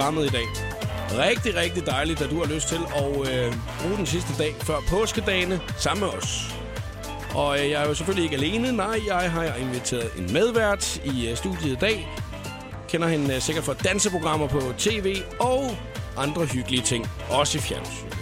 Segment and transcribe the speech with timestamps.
[0.00, 0.46] programmet i dag.
[1.18, 4.74] Rigtig, rigtig dejligt, at du har lyst til at øh, bruge den sidste dag før
[4.88, 6.54] påskedagene sammen med os.
[7.34, 8.72] Og øh, jeg er jo selvfølgelig ikke alene.
[8.72, 12.08] Nej, jeg har inviteret en medvært i øh, studiet i dag.
[12.88, 15.76] Kender hende øh, sikkert fra danseprogrammer på tv og
[16.16, 17.10] andre hyggelige ting.
[17.30, 18.16] Også i fjernsynet.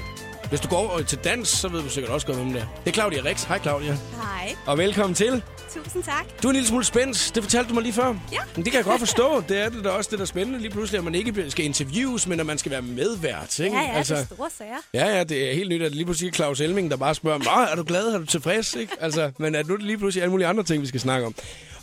[0.49, 2.67] Hvis du går til dans, så ved du sikkert også godt, hvem det er.
[2.85, 3.45] Det er Claudia Rex.
[3.45, 3.93] Hej Claudia.
[3.93, 4.57] Hej.
[4.67, 5.43] Og velkommen til.
[5.75, 6.25] Tusind tak.
[6.43, 7.33] Du er en lille smule spændt.
[7.35, 8.07] Det fortalte du mig lige før.
[8.33, 8.39] Ja.
[8.57, 9.43] Men det kan jeg godt forstå.
[9.49, 10.59] Det er det da også det, der er spændende.
[10.61, 13.59] Lige pludselig, at man ikke skal interviews, men at man skal være medvært.
[13.59, 13.77] Ikke?
[13.77, 14.15] Ja, ja, altså...
[14.15, 14.77] det er store sager.
[14.95, 17.67] Ja, ja, det er helt nyt, at lige pludselig er Claus Elming, der bare spørger,
[17.67, 18.75] er du glad, er du tilfreds?
[18.75, 18.93] Ikke?
[19.01, 21.27] Altså, men at nu er det lige pludselig alle mulige andre ting, vi skal snakke
[21.27, 21.35] om.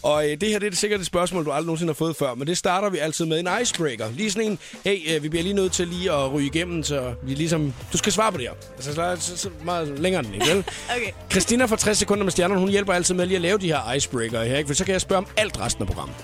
[0.05, 2.35] Og øh, det her det er sikkert et spørgsmål, du aldrig nogensinde har fået før,
[2.35, 4.11] men det starter vi altid med en icebreaker.
[4.11, 7.13] Lige sådan en, hey, øh, vi bliver lige nødt til lige at ryge igennem, så
[7.23, 7.73] vi ligesom...
[7.93, 8.53] Du skal svare på det her.
[8.75, 10.57] Altså, så, så, så meget længere end det, vel?
[10.95, 11.11] Okay.
[11.31, 13.93] Christina fra 60 sekunder med stjernerne, hun hjælper altid med lige at lave de her
[13.93, 14.67] icebreaker her, ikke?
[14.67, 16.15] For så kan jeg spørge om alt resten af programmet.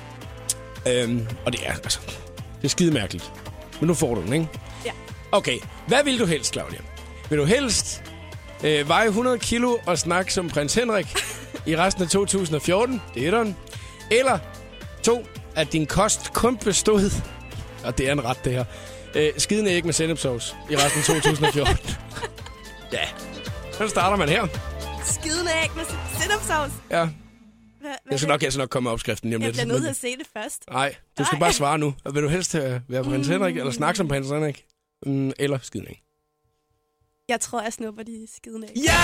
[0.88, 2.00] Øhm, og det er, altså,
[2.58, 3.31] det er skide mærkeligt.
[3.80, 4.47] Men nu får du den, ikke?
[4.86, 4.91] Ja.
[5.31, 6.80] Okay, hvad vil du helst, Claudia?
[7.30, 8.03] Vil du helst
[8.63, 11.08] øh, veje 100 kilo og snakke som prins Henrik
[11.66, 13.02] i resten af 2014?
[13.16, 13.56] Det er den.
[14.12, 14.40] Eller
[15.04, 17.12] to, at din kost kun bestod,
[17.84, 18.66] og det er en ret det her,
[19.16, 21.78] øh, skidende æg med sennepsovs i resten af 2014.
[22.94, 23.00] ja,
[23.72, 24.48] så starter man her.
[25.06, 25.84] Skidende æg med
[26.22, 26.72] sennepsovs.
[26.92, 27.09] Ja,
[27.81, 29.58] Hvad, jeg skal nok, jeg skal nok komme med opskriften lige om Jeg lidt.
[29.58, 30.64] bliver nødt til at se det først.
[30.72, 31.40] Nej, du skal Nej.
[31.40, 31.94] bare svare nu.
[32.14, 34.66] Vil du helst øh, være prins Henrik, eller snakke som prins Henrik?
[35.06, 36.02] Mm, eller skidende æg?
[37.30, 38.75] Jeg tror, jeg snupper de skidende æg.
[38.88, 39.00] Ja!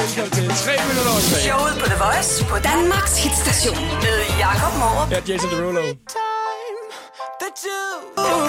[0.00, 1.40] Velkommen til 3 minutter over 3.
[1.48, 5.06] Showet på The Voice på Danmarks hitstation med Jakob Morup.
[5.14, 5.84] Ja, Jason Derulo.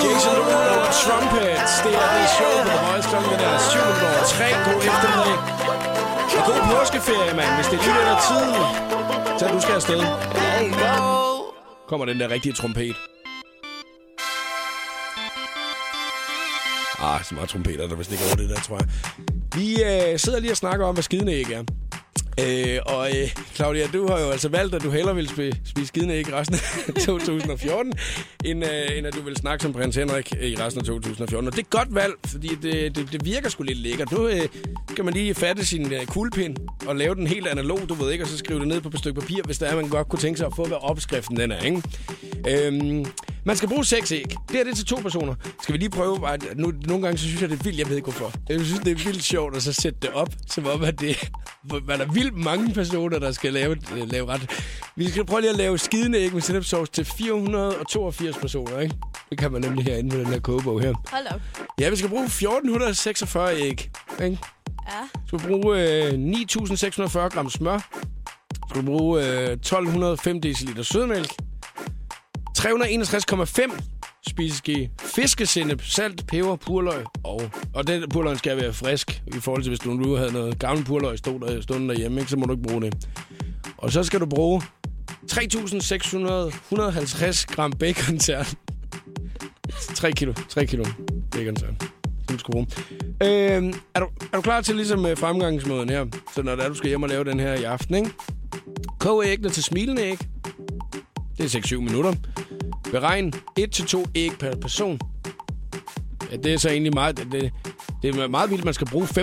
[0.04, 1.74] Jason Derulo og Trumpets.
[1.86, 4.48] Det er det show på The Voice klokken er 7 minutter over 3.
[4.66, 5.38] God eftermiddag.
[6.38, 7.52] Og god påskeferie, mand.
[7.58, 8.48] Hvis det er lige der tid,
[9.40, 10.02] så du skal afsted.
[11.90, 12.96] Kommer den der rigtige trompet.
[17.00, 18.88] Ah, så meget trompeter, der vist ikke over det der, tror jeg.
[19.56, 21.64] Vi øh, sidder lige og snakker om, hvad skidende er.
[22.40, 25.88] Øh, og øh, Claudia, du har jo altså valgt, at du hellere vil spise, spise
[25.88, 26.56] skidende resten
[26.88, 27.94] af 2014,
[28.46, 31.48] end, øh, end at du vil snakke som prins Henrik i resten af 2014.
[31.48, 34.12] Og det er et godt valg, fordi det, det, det virker sgu lidt lækkert.
[34.12, 34.48] Nu øh,
[34.96, 36.58] kan man lige fatte sin øh, kuglepind
[36.88, 39.00] og lave den helt analog, du ved ikke, og så skrive det ned på et
[39.00, 41.52] stykke papir, hvis der er, man godt kunne tænke sig at få, hvad opskriften den
[41.52, 41.82] er, ikke?
[42.48, 43.06] Øh,
[43.46, 44.26] man skal bruge seks æg.
[44.50, 45.36] Det er det til to personer.
[45.62, 47.90] Skal vi lige prøve, at nu, nogle gange så synes jeg, det er vildt, jeg
[47.90, 48.32] ved ikke hvorfor.
[48.50, 51.30] Jeg synes, det er vildt sjovt at så sætte det op, som om, at det
[51.70, 54.50] der er vildt mange personer, der skal lave, øh, lave ret.
[54.96, 58.96] Vi skal prøve lige at lave skidende æg med sennepsovs til 482 personer, ikke?
[59.30, 60.94] Det kan man nemlig herinde på den her kogebog her.
[61.12, 61.42] Hold op.
[61.80, 63.90] Ja, vi skal bruge 1446 æg,
[64.24, 64.40] ikke?
[64.88, 65.02] Ja.
[65.14, 67.80] Så skal vi bruge øh, 9640 gram smør.
[68.54, 71.32] Så skal vi bruge øh, 1205 dl sødmælk.
[72.58, 73.82] 361,5
[74.28, 77.42] spiseske fiskesennep, salt, peber, purløg og...
[77.74, 80.86] Og den purløg skal være frisk, i forhold til hvis du nu havde noget gammel
[80.86, 83.08] purløg stod der, stående derhjemme, ikke, så må du ikke bruge det.
[83.78, 84.62] Og så skal du bruge
[85.32, 88.46] 3.650 gram bacontern.
[89.96, 90.86] 3 kilo, 3 kilo
[91.32, 91.78] bacon-tern.
[92.28, 92.68] Som du skal bruge.
[93.24, 96.06] Øhm, er, du, er du klar til ligesom øh, fremgangsmåden her?
[96.36, 98.10] Så når det er, du skal hjem og lave den her i aften, ikke?
[99.00, 100.20] Kog æggene til smilende æg.
[101.38, 102.14] Det er 6-7 minutter.
[102.92, 105.00] Beregn 1-2 æg per person.
[106.32, 107.18] Ja, det er så egentlig meget...
[107.18, 107.52] Det,
[108.02, 109.18] det er meget vildt, man skal bruge 1.500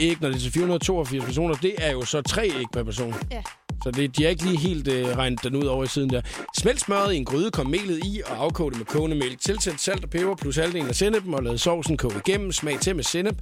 [0.00, 1.54] æg, når det er til 482 personer.
[1.54, 3.14] Det er jo så 3 æg per person.
[3.30, 3.42] Ja.
[3.82, 6.20] Så det, de har ikke lige helt øh, regnet den ud over i siden der.
[6.58, 9.40] Smelt smøret i en gryde, kom melet i og afkog det med kogende mælk.
[9.40, 12.52] Tilsæt salt og peber plus halvdelen af sennepen og lad sovsen koge igennem.
[12.52, 13.34] Smag til med sennep.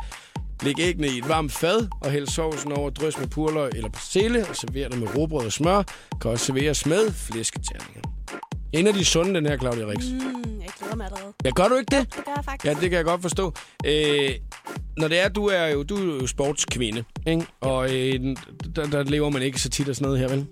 [0.63, 4.47] Læg æggene i et varmt fad og hæld sovsen over drys med purløg eller persille
[4.49, 5.83] og server det med råbrød og smør.
[6.21, 8.01] Kan også serveres med flæsketerninger.
[8.73, 10.05] En af de sunde, den her, Claudia Rix.
[10.05, 10.61] Mm.
[10.61, 11.33] Jeg glæder mig allerede.
[11.45, 12.15] Ja, gør du ikke det?
[12.15, 12.65] Det gør jeg faktisk.
[12.65, 13.55] Ja, det kan jeg godt forstå.
[13.87, 14.31] Øh,
[14.97, 17.47] når det er, du er jo, du er jo sportskvinde, ikke?
[17.61, 18.37] Og øh,
[18.77, 20.47] der, der, lever man ikke så tit af sådan noget her, vel?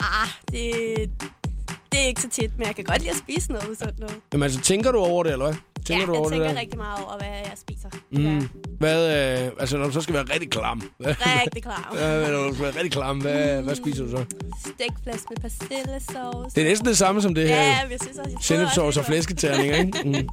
[0.00, 1.10] Ah, det,
[1.92, 4.16] det er ikke så tit, men jeg kan godt lide at spise noget usundt noget.
[4.32, 5.54] Jamen altså, tænker du over det, eller hvad?
[5.86, 6.60] Tænker ja, du over jeg tænker det der?
[6.60, 7.88] rigtig meget over, hvad jeg spiser.
[8.10, 8.48] Mm.
[8.78, 9.00] Hvad,
[9.44, 10.82] øh, altså, når du så skal være rigtig klam.
[11.04, 11.14] Ja,
[11.46, 11.90] rigtig klar.
[11.94, 14.24] hvad, når du skal være rigtig klam, hvad, hvad spiser du så?
[14.60, 16.54] Stegflæsk med persillesauce.
[16.54, 17.56] Det er næsten det samme som det her.
[17.56, 19.98] Ja, jeg synes også, jeg Sennepsovs og flæsketerninger, ikke?
[20.04, 20.28] Mm.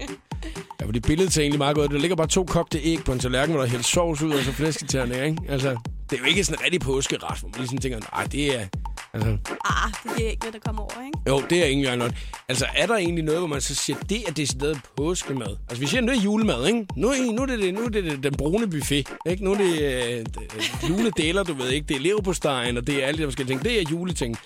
[0.80, 1.92] Ja, for det billede ser egentlig meget godt.
[1.92, 4.32] Der ligger bare to kogte æg på en tallerken, hvor der er hældt sovs ud,
[4.32, 5.42] og så flæsketerninger, ikke?
[5.50, 5.78] Altså,
[6.10, 8.56] det er jo ikke sådan en rigtig påskeret, hvor man lige sådan tænker, nej, det
[8.56, 8.66] er...
[9.14, 11.20] Altså, Ah, det er ikke noget, der kommer over, ikke?
[11.30, 12.16] jo, det er engang noget.
[12.50, 15.48] Altså, er der egentlig noget, hvor man så siger, det er decideret påskemad?
[15.70, 16.88] Altså, vi siger, nu er julemad, ikke?
[16.96, 19.44] Nu er, nu er, det, det, nu er det, det den brune buffet, ikke?
[19.44, 21.88] Nu er det øh, øh, juledeler, du ved ikke?
[21.88, 23.64] Det er leverpostejen, og det er alt det, der skal tænke.
[23.64, 24.38] Det er juleting.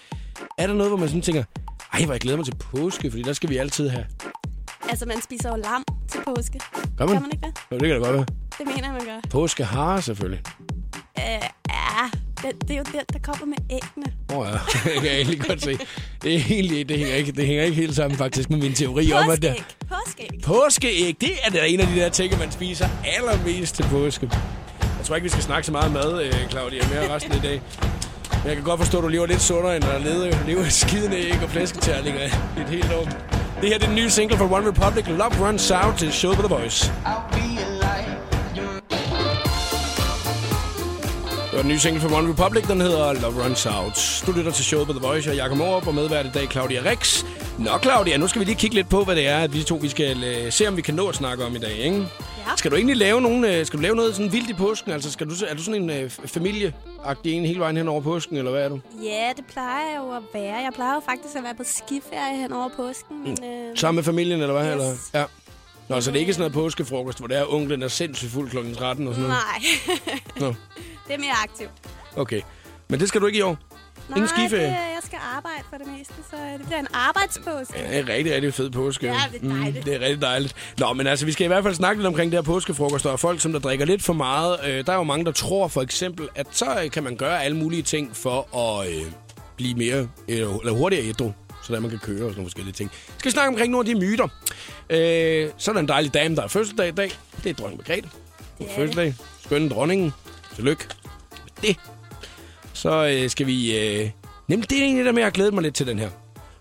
[0.58, 1.44] Er der noget, hvor man sådan tænker,
[1.94, 4.06] Ej, hvor jeg glæder mig til påske, fordi der skal vi altid have.
[4.90, 6.60] Altså, man spiser jo lam til påske.
[6.98, 7.16] Gør man?
[7.16, 7.54] Kan man ikke det?
[7.72, 8.26] Jo, det kan da godt være.
[8.58, 9.30] Det mener jeg, man gør.
[9.30, 10.42] Påske har selvfølgelig.
[11.20, 11.24] Øh,
[11.70, 12.10] ja,
[12.42, 14.14] det, det er jo den, der kommer med æggene.
[14.34, 14.54] Åh oh, ja,
[14.94, 15.78] det kan jeg egentlig godt se.
[16.22, 19.14] Det, er egentlig, det, hænger ikke, det hænger ikke helt sammen faktisk med min teori
[19.14, 19.56] om, at det,
[19.90, 20.30] Påskeæg.
[20.30, 20.42] Påskeæg.
[20.44, 22.88] Påskeæg, det er da en af de der ting, man spiser
[23.18, 24.30] allermest til påske.
[24.98, 27.62] Jeg tror ikke, vi skal snakke så meget mad, øh, Claudia, mere resten i dag.
[28.32, 30.72] Men jeg kan godt forstå, at du lever lidt sundere, end at leve, leve af
[30.72, 32.22] skidende æg og flæsketærlinger
[32.58, 33.04] i et helt år.
[33.62, 36.34] Det her det er den nye single fra One Republic, Love Runs Out til Show
[36.34, 36.94] på The Voice.
[41.54, 44.24] Det var den nye single fra One Republic, den hedder Love Runs Out.
[44.28, 46.82] Du lytter til showet på The Voice, og Jakob Morup, og medvært i dag Claudia
[46.92, 47.24] Rex.
[47.60, 49.76] Nå, Claudia, nu skal vi lige kigge lidt på, hvad det er, at vi to
[49.76, 51.98] vi skal uh, se, om vi kan nå at snakke om i dag, ikke?
[51.98, 52.56] Ja.
[52.58, 54.92] Skal du egentlig lave, nogen, uh, skal du lave noget sådan vildt i påsken?
[54.92, 58.38] Altså, skal du, er du sådan en uh, familieagtig en hele vejen hen over påsken,
[58.38, 58.80] eller hvad er du?
[59.04, 60.56] Ja, det plejer jeg jo at være.
[60.56, 63.24] Jeg plejer jo faktisk at være på skiferie hen over påsken.
[63.24, 64.66] Men, øh, Sammen med familien, eller hvad?
[64.66, 64.72] Yes.
[64.74, 64.96] Eller?
[65.14, 65.24] Ja.
[65.90, 68.50] Nå, så det er ikke sådan noget påskefrokost, hvor det er onklen er sindssygt fuld
[68.50, 68.58] kl.
[68.78, 69.44] 13 og sådan noget?
[70.40, 70.56] Nej, Nå,
[71.08, 71.72] det er mere aktivt.
[72.16, 72.42] okay.
[72.90, 73.58] Men det skal du ikke i år?
[74.10, 74.64] Nej, Ingen skiferie?
[74.64, 77.74] Det, jeg skal arbejde for det meste, så det bliver en arbejdspåske.
[77.80, 79.08] Ja, det er en rigtig, rigtig fed påske.
[79.08, 79.76] Ja, det er dejligt.
[79.78, 80.56] Mm, det er rigtig dejligt.
[80.78, 83.06] Nå, men altså, vi skal i hvert fald snakke lidt omkring det her påskefrokost.
[83.06, 84.58] og folk, som der drikker lidt for meget.
[84.66, 87.44] Øh, der er jo mange, der tror for eksempel, at så øh, kan man gøre
[87.44, 89.02] alle mulige ting for at øh,
[89.56, 91.32] blive mere, øh, eller hurtigere ædru.
[91.64, 92.92] Så der man kan køre og sådan nogle forskellige ting.
[93.08, 94.28] Vi skal snakke omkring nogle af de myter.
[94.90, 97.12] Øh, så er der en dejlig dame, der er fødselsdag i dag.
[97.44, 98.10] Det er dronning Margrethe.
[98.58, 99.16] Hun er fødselsdag.
[99.46, 100.14] Skønne dronningen.
[100.56, 100.88] Tillykke
[101.44, 101.78] med det.
[102.74, 103.78] Så øh, skal vi...
[103.78, 104.10] Øh,
[104.48, 106.10] nemlig, det er egentlig der med, at jeg har glædet mig lidt til den her.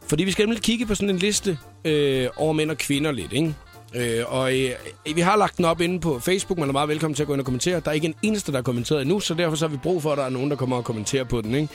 [0.09, 3.33] Fordi vi skal nemlig kigge på sådan en liste øh, over mænd og kvinder lidt,
[3.33, 3.55] ikke?
[3.95, 4.71] Øh, og øh,
[5.15, 6.59] vi har lagt den op inde på Facebook.
[6.59, 7.81] Man er meget velkommen til at gå ind og kommentere.
[7.81, 10.03] Der er ikke en eneste, der har kommenteret endnu, så derfor så har vi brug
[10.03, 11.69] for, at der er nogen, der kommer og kommenterer på den, ikke?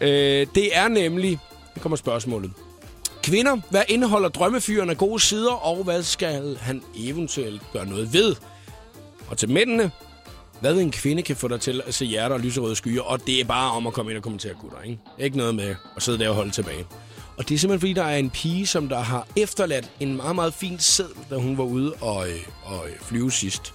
[0.00, 1.38] Øh, det er nemlig...
[1.76, 2.50] Nu kommer spørgsmålet.
[3.22, 8.36] Kvinder, hvad indeholder drømmefyren af gode sider, og hvad skal han eventuelt gøre noget ved?
[9.28, 9.90] Og til mændene,
[10.60, 13.40] hvad en kvinde kan få dig til at se hjerter og lyserøde skyer, og det
[13.40, 14.98] er bare om at komme ind og kommentere gutter, ikke?
[15.18, 16.86] Ikke noget med at sidde der og holde tilbage.
[17.36, 20.34] Og det er simpelthen fordi, der er en pige, som der har efterladt en meget,
[20.34, 23.74] meget fin seddel, da hun var ude og, øh, og øh, flyve sidst.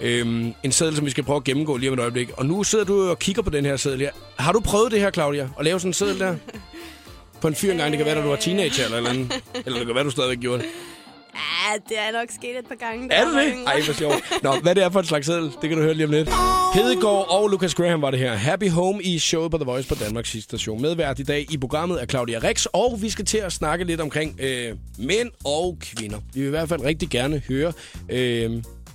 [0.00, 2.30] Øhm, en seddel, som vi skal prøve at gennemgå lige om et øjeblik.
[2.36, 4.10] Og nu sidder du og kigger på den her seddel her.
[4.38, 5.48] Har du prøvet det her, Claudia?
[5.58, 6.36] At lave sådan en seddel der?
[7.40, 9.32] På en fyr engang, det kan være, da du var teenager eller eller andet.
[9.66, 10.68] Eller det kan være, du stadigvæk gjorde det.
[11.66, 13.12] Ja, det er nok sket et par gange.
[13.12, 13.54] Er det det?
[13.66, 14.42] Ej, hvor sjovt.
[14.42, 16.28] Nå, hvad det er for en slags seddel, det kan du høre lige om lidt.
[16.74, 18.34] Hedegaard og Lucas Graham var det her.
[18.34, 20.82] Happy Home i showet på The Voice på Danmarks sidste station.
[20.82, 24.00] Medvært i dag i programmet er Claudia Rex, og vi skal til at snakke lidt
[24.00, 26.18] omkring øh, mænd og kvinder.
[26.34, 27.72] Vi vil i hvert fald rigtig gerne høre
[28.08, 28.50] øh,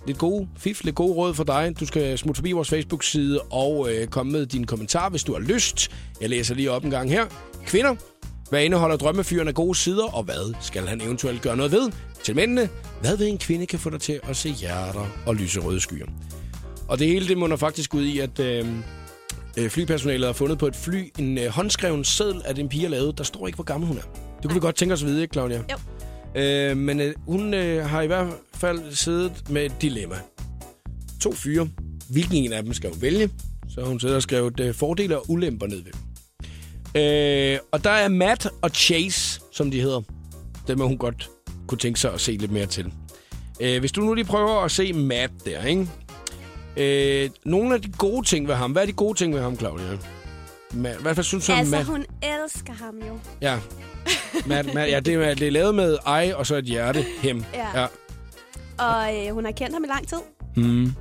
[0.08, 1.74] lidt gode fif, lidt gode råd for dig.
[1.80, 5.40] Du skal smutte forbi vores Facebook-side og øh, komme med din kommentar, hvis du har
[5.40, 5.92] lyst.
[6.22, 7.26] Jeg læser lige op en gang her.
[7.66, 7.96] Kvinder,
[8.52, 11.92] hvad indeholder drømmefyren af gode sider, og hvad skal han eventuelt gøre noget ved?
[12.24, 12.70] Til mændene,
[13.02, 16.06] hvad ved en kvinde kan få dig til at se hjerter og lyserøde skyer?
[16.88, 18.68] Og det hele det munder faktisk ud i, at øh,
[19.58, 22.90] øh, flypersonalet har fundet på et fly en øh, håndskreven seddel, at en pige har
[22.90, 23.18] lavet.
[23.18, 24.02] Der står ikke, hvor gammel hun er.
[24.36, 25.64] Det kunne vi godt tænke os at vide, ikke, Claudia?
[25.72, 25.78] Jo.
[26.42, 30.16] Øh, men øh, hun øh, har i hvert fald siddet med et dilemma.
[31.22, 31.70] To fyre.
[32.10, 33.30] Hvilken en af dem skal hun vælge?
[33.70, 36.11] Så hun siddet og skrevet øh, fordele og ulemper ned ved.
[36.96, 40.02] Øh, og der er Matt og Chase, som de hedder.
[40.68, 41.30] Dem må hun godt
[41.68, 42.94] kunne tænke sig at se lidt mere til.
[43.62, 45.88] Øh, hvis du nu lige prøver at se Matt der, ikke?
[46.78, 48.72] Øh, nogle af de gode ting ved ham.
[48.72, 49.98] Hvad er de gode ting ved ham, Claudia?
[50.72, 51.88] Hvad, hvad synes du om Altså, Matt?
[51.88, 53.20] hun elsker ham jo.
[53.42, 53.60] Ja.
[54.46, 57.06] Matt, Matt, ja, det er, det er lavet med ej og så et hjerte.
[57.22, 57.44] Hem.
[57.54, 57.82] Ja.
[57.82, 57.88] ja.
[58.78, 60.18] Og øh, hun har kendt ham i lang tid.
[60.56, 60.92] Mm.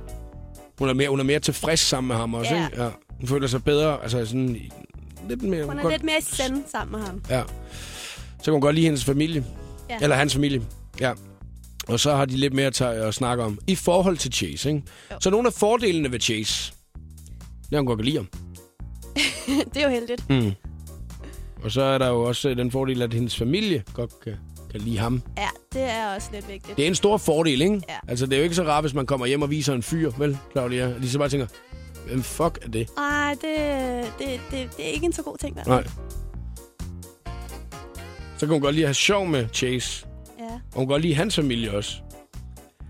[0.79, 2.65] Hun, er mere, hun er mere tilfreds sammen med ham også, Ja.
[2.65, 2.83] ikke?
[2.83, 2.89] Ja.
[3.19, 4.57] Hun føler sig bedre, altså sådan
[5.29, 5.65] lidt mere...
[5.65, 7.21] Hun er godt, lidt mere i send sammen med ham.
[7.29, 7.43] Ja.
[8.37, 9.45] Så kan hun godt lide hendes familie.
[9.89, 9.97] Ja.
[10.01, 10.61] Eller hans familie.
[10.99, 11.13] Ja.
[11.87, 13.59] Og så har de lidt mere at, tage, at snakke om.
[13.67, 14.83] I forhold til Chase, ikke?
[15.11, 15.15] Jo.
[15.19, 16.73] Så nogle af fordelene ved Chase,
[17.69, 18.27] det er, hun godt kan lide ham.
[19.73, 20.29] det er jo heldigt.
[20.29, 20.51] Mm.
[21.63, 24.33] Og så er der jo også øh, den fordel, at hendes familie godt kan,
[24.71, 25.21] kan lide ham.
[25.37, 26.77] Ja, det er også lidt vigtigt.
[26.77, 27.81] Det er en stor fordel, ikke?
[27.89, 27.95] Ja.
[28.07, 30.11] Altså, det er jo ikke så rart, hvis man kommer hjem og viser en fyr,
[30.17, 30.87] vel, Claudia?
[30.95, 31.47] Og de så bare tænker,
[32.07, 32.87] hvem fuck er det?
[32.97, 35.55] Nej, det, det, det, det er ikke en så god ting.
[35.55, 35.63] Der.
[35.67, 35.83] Nej.
[38.37, 40.05] Så kan hun godt lide at have sjov med Chase.
[40.39, 40.43] Ja.
[40.45, 41.95] Og hun kan godt lide hans familie også.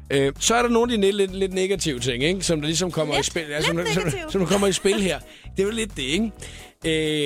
[0.09, 2.41] Øh, så er der nogle af de lidt, lidt negative ting, ikke?
[2.41, 3.43] som der ligesom kommer Lidt- i spil.
[3.49, 4.31] lidt som, som, negative.
[4.31, 5.19] som, kommer i spil her.
[5.57, 6.31] Det er jo lidt det, ikke?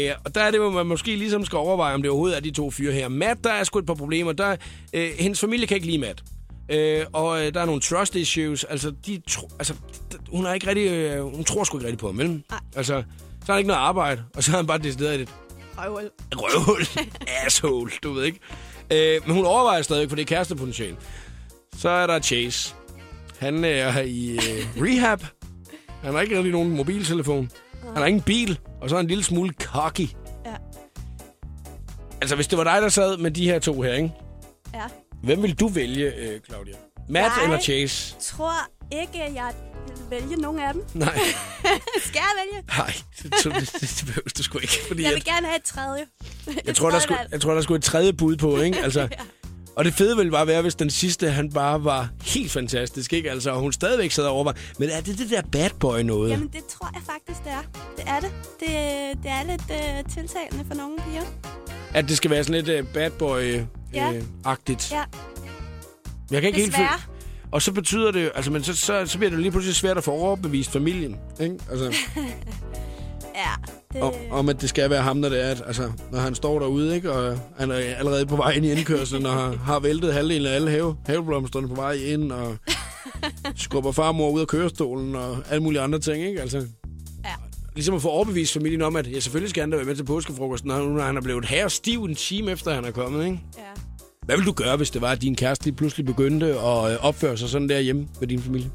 [0.09, 2.41] Øh, og der er det, hvor man måske ligesom skal overveje, om det overhovedet er
[2.41, 3.07] de to fyre her.
[3.07, 4.31] Matt, der er sgu et par problemer.
[4.31, 4.55] Der,
[4.93, 6.23] øh, hendes familie kan ikke lide Matt.
[6.69, 8.63] Øh, og øh, der er nogle trust issues.
[8.63, 9.73] Altså, de tro, altså
[10.31, 12.29] hun, er ikke rigtig, øh, hun tror sgu ikke rigtig på ham, vel?
[12.29, 12.59] Nej.
[12.75, 13.03] Altså,
[13.39, 15.29] så har han ikke noget arbejde, og så har han bare decideret et
[15.77, 16.09] Røvhul.
[16.35, 16.81] røvhul,
[17.45, 18.39] asshole, du ved ikke.
[18.91, 20.95] Øh, men hun overvejer stadig, for det er kærestepotentiale.
[21.77, 22.75] Så er der Chase.
[23.39, 25.19] Han er i øh, rehab.
[26.03, 27.51] Han har ikke rigtig nogen mobiltelefon.
[27.83, 30.07] Han har ingen bil, og så er han en lille smule cocky.
[30.45, 30.55] Ja.
[32.21, 34.11] Altså, hvis det var dig, der sad med de her to her, ikke?
[34.73, 34.83] Ja.
[35.25, 36.73] Hvem vil du vælge, øh, Claudia?
[37.09, 38.15] Matt Jeg- eller Chase?
[38.21, 38.53] tror
[38.91, 39.53] ikke, at jeg
[39.87, 40.83] vil vælge nogen af dem.
[40.93, 41.19] Nej,
[42.05, 42.63] Skal jeg vælge?
[42.77, 44.79] nej, det, det, det, det behøver du sgu ikke.
[44.87, 46.05] Fordi Jeg at, vil gerne have et tredje.
[46.65, 48.77] jeg, tror, der skulle, jeg tror, der skulle et tredje bud på, ikke?
[48.79, 49.07] Altså,
[49.75, 53.31] Og det fede ville bare være, hvis den sidste, han bare var helt fantastisk, ikke?
[53.31, 56.29] Altså, og hun stadigvæk sad over Men er det det der bad boy noget?
[56.31, 57.61] Jamen, det tror jeg faktisk, det er.
[57.97, 58.31] Det er det.
[58.59, 59.61] Det, det er lidt
[60.05, 61.23] uh, tiltalende for nogle piger.
[61.93, 63.65] At det skal være sådan lidt uh, bad boy-agtigt.
[63.95, 65.03] Ja,
[66.31, 66.99] Jeg kan ikke helt desværre.
[66.99, 67.15] føle...
[67.51, 70.03] Og så betyder det, altså, men så, så, så bliver det lige pludselig svært at
[70.03, 71.55] få overbevist familien, ikke?
[71.71, 71.85] Altså,
[73.35, 73.51] Ja,
[73.93, 76.35] det, om, om, at det skal være ham, når det er, at, altså, når han
[76.35, 77.11] står derude, ikke?
[77.11, 80.55] Og han er allerede på vej ind i indkørslen, og har, har væltet halvdelen af
[80.55, 82.57] alle have, haveblomsterne på vej ind, og
[83.55, 86.41] skubber farmor ud af kørestolen, og alle mulige andre ting, ikke?
[86.41, 86.57] Altså,
[87.25, 87.29] Ja.
[87.75, 90.03] Ligesom at få overbevist familien om, at jeg selvfølgelig skal han da være med til
[90.03, 93.39] påskefrokosten, når han er blevet her stiv en time efter, han er kommet, ikke?
[93.57, 93.61] ja.
[94.25, 97.05] Hvad ville du gøre, hvis det var, at din kæreste lige pludselig begyndte at øh,
[97.05, 98.71] opføre sig sådan der hjemme med din familie?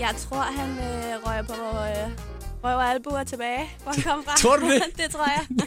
[0.00, 2.35] Jeg tror, han øh, røg på øh,
[2.66, 4.36] røv og albuer tilbage, hvor han kom fra.
[4.42, 4.82] Tror du det?
[5.02, 5.66] det tror jeg.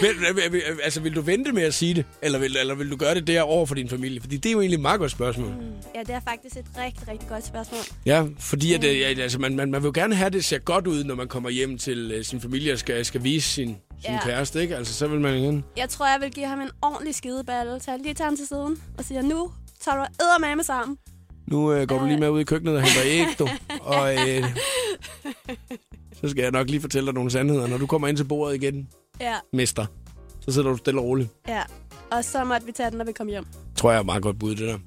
[0.00, 2.90] Vil, vil, vil, altså, vil du vente med at sige det, eller vil, eller vil
[2.90, 4.20] du gøre det der over for din familie?
[4.20, 5.48] Fordi det er jo egentlig et meget godt spørgsmål.
[5.48, 5.54] Mm.
[5.94, 7.80] Ja, det er faktisk et rigtig, rigtig godt spørgsmål.
[8.06, 10.44] Ja, fordi at, øh, ja, altså, man, man, man vil jo gerne have, at det
[10.44, 13.48] ser godt ud, når man kommer hjem til uh, sin familie og skal, skal vise
[13.48, 13.76] sin, sin
[14.14, 14.20] Ja.
[14.24, 14.76] kæreste, ikke?
[14.76, 15.64] Altså, så vil man igen...
[15.76, 17.80] Jeg tror, jeg vil give ham en ordentlig skideballe.
[17.80, 20.96] Så jeg lige tager ham til siden og siger, nu tager du eddermame sammen.
[21.46, 23.48] Nu øh, går du lige med ud i køkkenet og henter æg, du.
[23.94, 24.44] Og øh,
[26.20, 27.66] så skal jeg nok lige fortælle dig nogle sandheder.
[27.66, 28.88] Når du kommer ind til bordet igen,
[29.20, 29.86] Ja, mester,
[30.40, 31.28] så sidder du stille og roligt.
[31.48, 31.62] ja.
[32.10, 33.44] Og så måtte vi tage den, når vi kom hjem.
[33.76, 34.78] tror jeg er et meget godt bud, det der.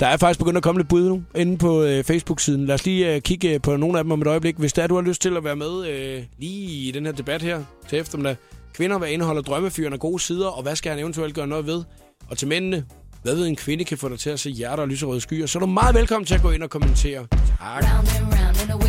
[0.00, 2.66] Der er faktisk begyndt at komme lidt bud nu inde på øh, Facebook-siden.
[2.66, 4.56] Lad os lige øh, kigge øh, på nogle af dem om et øjeblik.
[4.56, 7.42] Hvis der du har lyst til at være med øh, lige i den her debat
[7.42, 8.36] her til eftermiddag.
[8.74, 11.82] Kvinder, hvad indeholder drømmefyren af gode sider, og hvad skal han eventuelt gøre noget ved?
[12.30, 12.84] Og til mændene,
[13.22, 15.46] hvad ved en kvinde kan få dig til at se hjerter og lyserøde skyer?
[15.46, 17.26] Så er du meget velkommen til at gå ind og kommentere.
[17.30, 17.84] Tak.
[17.84, 18.87] Round and round and.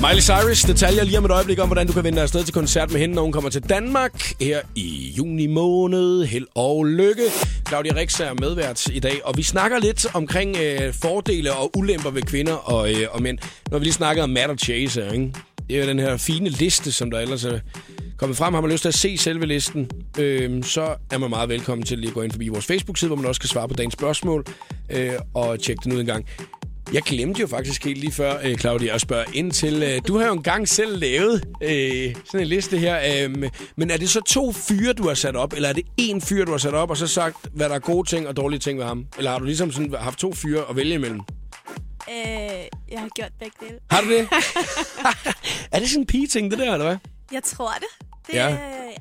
[0.00, 2.54] Miley Cyrus, detaljer lige om et øjeblik om, hvordan du kan vinde dig afsted til
[2.54, 6.24] koncert med hende, når hun kommer til Danmark her i juni måned.
[6.24, 7.22] Held og lykke.
[7.68, 12.10] Claudia Rix er medvært i dag, og vi snakker lidt omkring øh, fordele og ulemper
[12.10, 13.38] ved kvinder og, øh, og mænd.
[13.38, 15.32] Nu har vi lige snakket om Matt og Chase, ikke?
[15.68, 17.58] Det er jo den her fine liste, som der ellers er
[18.16, 18.54] kommet frem.
[18.54, 21.98] Har man lyst til at se selve listen, øh, så er man meget velkommen til
[21.98, 24.44] lige at gå ind forbi vores Facebook-side, hvor man også kan svare på dagens spørgsmål
[24.90, 26.26] øh, og tjekke den ud en gang.
[26.92, 29.82] Jeg glemte jo faktisk helt lige før, øh, Claudia, at spørge ind til...
[29.82, 33.24] Øh, du har jo engang selv lavet øh, sådan en liste her.
[33.24, 35.52] Øh, men er det så to fyre, du har sat op?
[35.52, 37.78] Eller er det én fyr, du har sat op, og så sagt, hvad der er
[37.78, 39.06] gode ting og dårlige ting ved ham?
[39.18, 41.20] Eller har du ligesom sådan haft to fyre at vælge imellem?
[42.10, 42.14] Øh,
[42.88, 43.78] jeg har gjort begge dele.
[43.90, 44.28] Har du det?
[45.72, 46.96] er det sådan en pige-ting, det der, eller hvad?
[47.32, 48.06] Jeg tror det.
[48.26, 48.48] det Ja.
[48.48, 48.56] ja.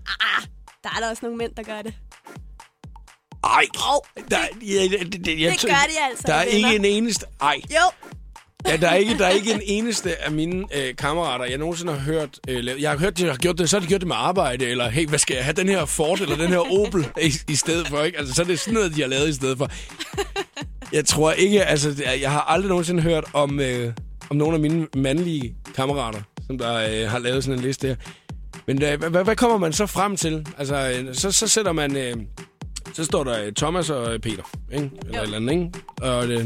[0.07, 0.43] ah,
[0.83, 1.93] der er der også nogle mænd, der gør det.
[3.45, 6.55] Ej, Åh, der, det, det, det, jeg det gør de altså, Der er venner.
[6.71, 7.25] ikke en eneste...
[7.41, 7.91] Ej, Jo,
[8.67, 11.93] Ja, der er ikke, der er ikke en eneste af mine øh, kammerater, jeg nogensinde
[11.93, 12.81] har hørt øh.
[12.81, 14.89] Jeg har hørt, de har gjort det, så har de gjort det med arbejde, eller
[14.89, 17.87] hey, hvad skal jeg have den her Ford eller den her Opel i, i stedet
[17.87, 18.17] for, ikke?
[18.17, 19.69] Altså, så er det sådan noget, de har lavet i stedet for.
[20.91, 23.93] Jeg tror ikke, altså, jeg har aldrig nogensinde hørt om, øh,
[24.29, 27.95] om nogle af mine mandlige kammerater, som der øh, har lavet sådan en liste her.
[28.67, 30.47] Men øh, hvad, hvad kommer man så frem til?
[30.57, 31.95] Altså, øh, så, så sætter man...
[31.97, 32.15] Øh,
[32.93, 34.89] så står der øh, Thomas og øh, Peter, ikke?
[35.05, 35.21] Eller Jo.
[35.21, 35.71] et eller andet, ikke?
[36.01, 36.45] Og øh,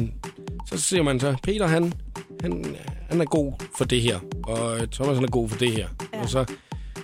[0.70, 1.94] så siger man så, Peter, han,
[2.42, 2.76] han,
[3.10, 5.88] han er god for det her, og Thomas, han er god for det her.
[6.14, 6.22] Ja.
[6.22, 6.46] Og så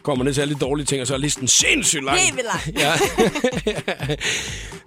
[0.03, 2.17] kommer ned til alle de dårlige ting, og så er listen sindssygt lang.
[2.19, 2.79] helt vildt langt.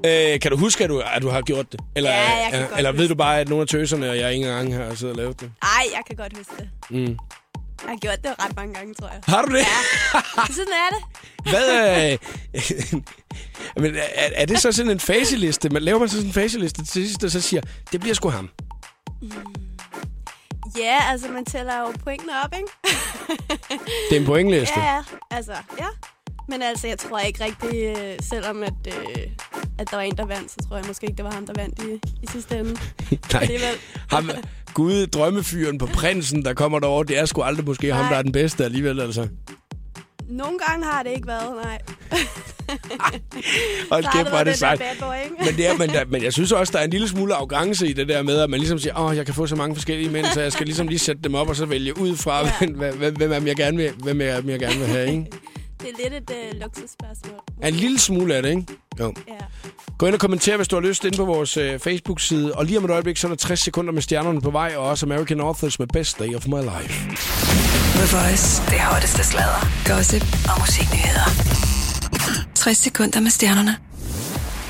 [0.04, 0.32] Ja.
[0.34, 1.80] øh, kan du huske, at du, at du har gjort det?
[1.96, 4.18] Eller, Ja, jeg kan øh, godt eller ved du bare, at nogle af tøserne og
[4.18, 5.50] jeg ikke engang har siddet og lavet det?
[5.62, 6.68] Ej, jeg kan godt huske det.
[6.90, 7.16] Mm.
[7.82, 9.20] Jeg har gjort det ret mange gange, tror jeg.
[9.26, 9.64] Har du det?
[10.56, 11.02] Sådan er det.
[11.50, 13.00] Hvad, øh,
[13.82, 15.68] men er, er det så sådan en faseliste?
[15.68, 18.28] Man laver man så sådan en faseliste til sidst, og så siger, det bliver sgu
[18.28, 18.50] ham.
[20.78, 22.68] Ja, altså man tæller jo pointene op, ikke?
[24.10, 24.80] Det er en pointliste.
[24.80, 25.02] Ja, ja.
[25.30, 25.86] Altså, ja.
[26.48, 29.22] Men altså, jeg tror ikke rigtig, øh, selvom at, øh,
[29.78, 31.52] at der var en, der vandt, så tror jeg måske ikke, det var ham, der
[31.56, 32.72] vandt i, i sidste ende.
[33.32, 33.74] Nej, Alligevel.
[34.68, 38.10] Ham, Gud, drømmefyren på prinsen, der kommer derover, det er sgu aldrig måske ham, Nej.
[38.12, 39.28] der er den bedste alligevel, altså.
[40.28, 41.78] Nogle gange har det ikke været, nej.
[43.92, 44.82] Hold kæft, det hvor er det sejt.
[45.44, 47.88] Men, det er, men, der, men jeg synes også, der er en lille smule arrogance
[47.88, 50.10] i det der med, at man ligesom siger, åh, jeg kan få så mange forskellige
[50.10, 52.52] mænd, så jeg skal ligesom lige sætte dem op og så vælge ud fra, Ja.
[52.58, 55.26] hvem, hvem, hvem, jeg gerne vil, hvem dem jeg gerne vil have, ikke?
[55.80, 57.40] Det er lidt et øh, luksusspørgsmål.
[57.64, 58.66] En lille smule af det, ikke?
[59.00, 59.14] Jo.
[59.28, 59.32] Ja.
[59.98, 62.54] Gå ind og kommenter, hvis du har lyst, inde på vores øh, Facebook-side.
[62.54, 64.84] Og lige om et øjeblik, så er der 60 sekunder med stjernerne på vej, og
[64.86, 66.94] også American Authors med Best Day of My Life.
[67.98, 68.62] The Voice.
[68.70, 69.60] Det hotteste sladder,
[69.96, 71.26] gossip og musiknyheder.
[72.54, 73.76] 60 sekunder med stjernerne.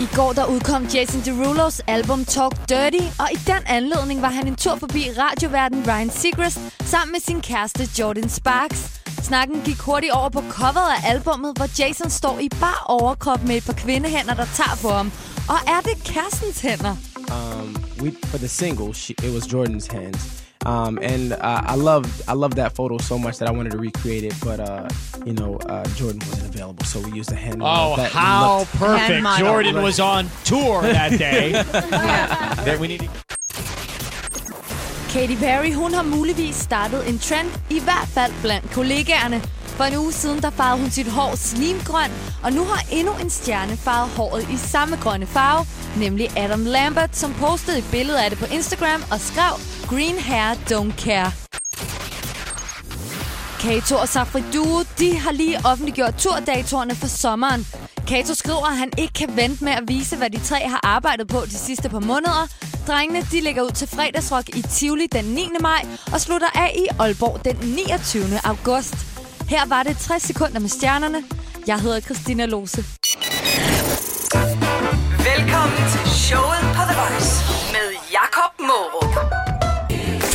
[0.01, 4.47] I går der udkom Jason Derulos album Talk Dirty, og i den anledning var han
[4.47, 8.98] en tur forbi radioverden Ryan Seacrest sammen med sin kæreste Jordan Sparks.
[9.23, 13.57] Snakken gik hurtigt over på coveret af albummet, hvor Jason står i bar overkrop med
[13.57, 15.13] et par kvindehænder, der tager på ham.
[15.49, 16.97] Og er det kærestens hænder?
[17.31, 20.43] um, we for the single, she, it was Jordan's hands.
[20.67, 23.79] Um, and uh, I love I love that photo so much that I wanted to
[23.79, 24.89] recreate it, but uh,
[25.25, 27.63] you know uh, Jordan wasn't available, so we used a hand.
[27.65, 29.25] Oh, that how perfect.
[29.39, 31.53] Jordan was on tour that day.
[32.65, 33.28] That we need to
[35.09, 39.43] Katy Perry, hun har muligvis startet en trend, i hvert fald blandt kollegaerne.
[39.67, 42.11] For en uge siden, der farvede hun sit hår slimgrøn,
[42.45, 47.17] og nu har endnu en stjerne farvet håret i samme grønne farve, nemlig Adam Lambert,
[47.17, 49.55] som postede et billede af det på Instagram og skrev,
[49.87, 51.33] Green hair don't care.
[53.61, 57.67] Kato og Safri Duo, de har lige offentliggjort turdatoerne for sommeren.
[58.09, 61.29] Kato skriver, at han ikke kan vente med at vise, hvad de tre har arbejdet
[61.29, 62.49] på de sidste par måneder.
[62.89, 65.49] Drengene de lægger ud til fredagsrock i Tivoli den 9.
[65.61, 68.23] maj og slutter af i Aalborg den 29.
[68.45, 68.95] august.
[69.49, 71.25] Her var det 60 sekunder med stjernerne.
[71.67, 72.85] Jeg hedder Christina Lose.
[75.31, 76.68] Velkommen til showet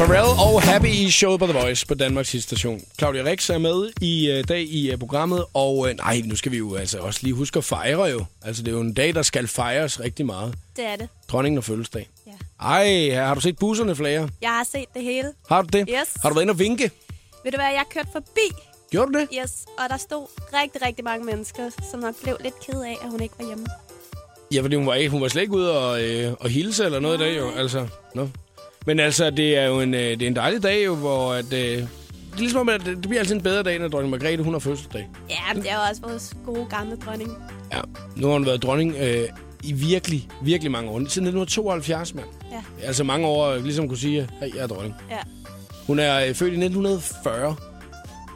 [0.04, 2.82] Pharrell og Happy i showet på The Voice på Danmarks station.
[3.00, 6.52] Claudia Rex er med i øh, dag i øh, programmet, og øh, nej, nu skal
[6.52, 8.26] vi jo altså også lige huske at fejre jo.
[8.42, 10.56] Altså, det er jo en dag, der skal fejres rigtig meget.
[10.76, 11.10] Det er det.
[11.28, 12.10] Dronningen og fødselsdag.
[12.28, 12.32] Ja.
[12.62, 14.30] Ej, har du set busserne flere?
[14.42, 15.28] Jeg har set det hele.
[15.50, 15.88] Har du det?
[15.90, 16.14] Yes.
[16.22, 16.92] Har du været inde og vinke?
[17.44, 18.56] Ved du hvad, jeg kørte forbi,
[18.92, 19.28] Gjorde du det?
[19.42, 23.10] yes, og der stod rigtig, rigtig mange mennesker, som nok blev lidt ked af, at
[23.12, 23.66] hun ikke var hjemme.
[24.54, 27.00] Ja, fordi hun var, ikke, hun var slet ikke ude og, øh, og hilse eller
[27.00, 27.52] noget i dag jo.
[27.52, 28.28] Altså, no.
[28.86, 31.54] Men altså, det er jo en, øh, det er en dejlig dag jo, hvor at,
[31.54, 31.82] øh, det
[32.34, 34.60] er ligesom om, at det, bliver altid en bedre dag, når dronning Margrethe hun har
[34.60, 35.10] fødselsdag.
[35.30, 37.32] Ja, men det er jo også vores gode gamle dronning.
[37.74, 37.80] Ja,
[38.16, 39.28] nu har hun været dronning øh,
[39.64, 40.94] i virkelig, virkelig mange år.
[40.94, 42.26] Siden 1972, mand.
[42.52, 42.86] Ja.
[42.88, 44.96] Altså mange år, øh, ligesom kunne sige, at jeg er dronning.
[45.10, 45.18] Ja.
[45.88, 47.56] Hun er øh, født i 1940.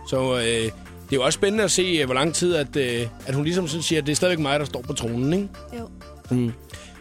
[0.09, 0.69] Så øh, det er
[1.13, 3.83] jo også spændende at se, øh, hvor lang tid, at, øh, at hun ligesom sådan
[3.83, 5.47] siger, at det er stadigvæk mig, der står på tronen, ikke?
[5.79, 5.89] Jo,
[6.29, 6.53] Mm.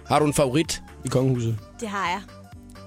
[0.07, 1.59] Har du en favorit i kongehuset?
[1.81, 2.21] det har jeg.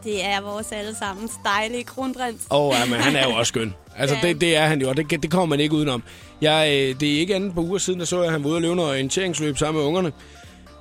[0.03, 2.41] Det er vores allesammens dejlige kronprins.
[2.51, 3.73] Åh, oh, ja, men han er jo også skøn.
[3.97, 4.27] Altså, Ja.
[4.27, 6.03] det, det er han jo, og det, det kommer man ikke udenom.
[6.41, 8.49] Jeg, øh, det er ikke andet på uger siden, der så jeg, at han var
[8.49, 10.11] ude og løbe noget orienteringsløb sammen med ungerne.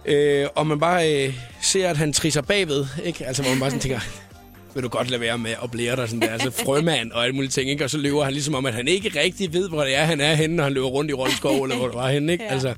[0.06, 3.26] Øh, og man bare øh, ser, at han trisser bagved, ikke?
[3.26, 4.00] Altså, hvor man bare sådan tænker,
[4.74, 7.34] vil du godt lade være med at blære dig sådan der, altså frømand og alle
[7.34, 7.84] mulige ting, ikke?
[7.84, 10.20] Og så løber han ligesom om, at han ikke rigtig ved, hvor det er, han
[10.20, 12.44] er henne, når han løber rundt i Roldskov, eller hvor det var henne, ikke?
[12.44, 12.50] Ja.
[12.52, 12.74] Altså,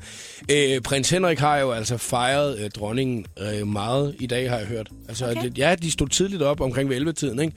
[0.51, 4.67] øh, prins Henrik har jo altså fejret øh, dronningen øh, meget i dag, har jeg
[4.67, 4.89] hørt.
[5.09, 5.43] Altså, Okay.
[5.43, 7.57] det, ja, de stod tidligt op omkring ved 11-tiden, ikke?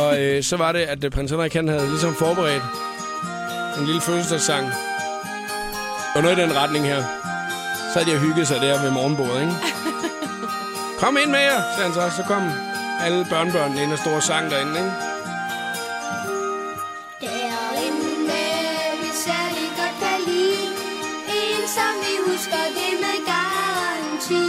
[0.00, 2.62] Og øh, så var det, at øh, prins Henrik, han havde ligesom forberedt
[3.80, 4.66] en lille fødselsdagssang.
[6.14, 7.02] Og noget i den retning her.
[7.94, 9.52] Så havde de hygget sig der ved morgenbordet, ikke?
[11.00, 12.16] Kom ind med jer, sagde han så.
[12.16, 12.42] Så kom
[13.04, 14.92] alle børnebørnene ind og stod og sang derinde, ikke?
[17.20, 18.40] Derinde
[19.02, 20.66] vi særlig godt kan lide.
[21.38, 24.44] En som vi husker det med garanti.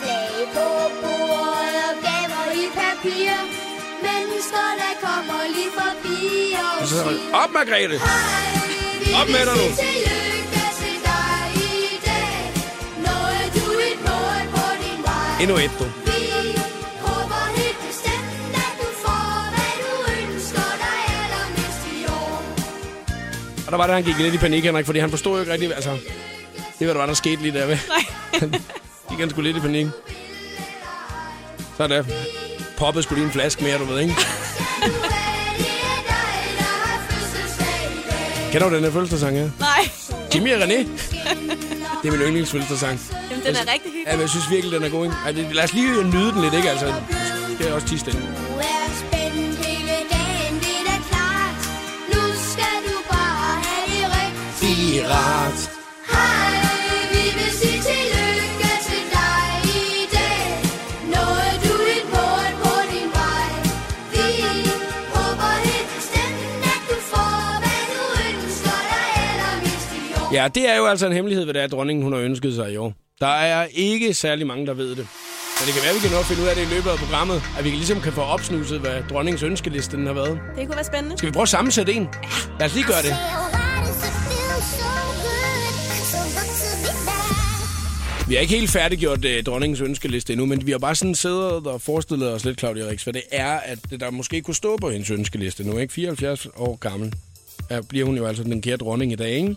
[0.00, 0.66] Flag på
[1.02, 3.32] bordet og gaver i papir.
[4.06, 6.16] Mennesker der kommer lige forbi
[6.64, 7.98] og Og så siger op, Margrethe!
[7.98, 9.68] Hej, Op med dig nu.
[9.76, 10.06] sige
[15.38, 16.05] tillykke til
[23.66, 25.52] Og der var det, han gik lidt i panik, Henrik, fordi han forstod jo ikke
[25.52, 25.98] rigtigt, altså...
[26.78, 27.78] Det var der var, der skete lige der ved.
[27.88, 28.60] Nej.
[29.10, 29.86] gik han sgu lidt i panik.
[31.76, 32.06] Så er det.
[32.76, 34.14] Poppede skulle lige en flaske mere, du ved, ikke?
[34.82, 35.26] Er.
[38.52, 39.50] Kender du den her fødselsdagssang her?
[39.60, 39.88] Nej,
[40.34, 40.78] Jimmy og René.
[42.02, 43.00] Det er min yndlingsfødselsdagssang.
[43.30, 44.12] Jamen, den er rigtig Ja, hyggelig.
[44.12, 45.48] men jeg synes virkelig, den er god, ikke?
[45.48, 46.70] Det- lad os lige nyde den lidt, ikke?
[46.70, 46.94] Altså,
[47.58, 48.20] det er også tis stille.
[55.12, 55.60] Rart.
[56.14, 56.50] Hej,
[57.12, 59.46] vi vil sige tillykke til dig
[59.80, 60.44] i dag.
[61.14, 63.48] Nåede du et mål på din vej.
[64.14, 64.26] Vi
[65.14, 66.40] håber helt bestemt,
[66.72, 70.28] at du får, hvad du ønsker dig allermest i år.
[70.38, 72.72] Ja, det er jo altså en hemmelighed, hvad det er, dronningen hun har ønsket sig
[72.72, 72.92] i år.
[73.20, 75.06] Der er ikke særlig mange, der ved det.
[75.58, 76.90] Men det kan være, at vi kan nå at finde ud af det i løbet
[76.90, 77.42] af programmet.
[77.58, 80.40] At vi ligesom kan få opsnuset, hvad dronningens ønskeliste den har været.
[80.56, 81.18] Det kunne være spændende.
[81.18, 82.08] Skal vi prøve at sammensætte en?
[82.58, 83.16] Lad os lige gøre det.
[88.28, 91.66] Vi har ikke helt færdiggjort uh, dronningens ønskeliste endnu, men vi har bare sådan siddet
[91.66, 94.76] og forestillet os lidt, Claudia Rix, hvad det er, at det der måske kunne stå
[94.76, 95.78] på hendes ønskeliste nu.
[95.78, 97.14] Ikke 74 år gammel.
[97.70, 99.56] Ja, bliver hun jo altså den kære dronning i dag, ikke?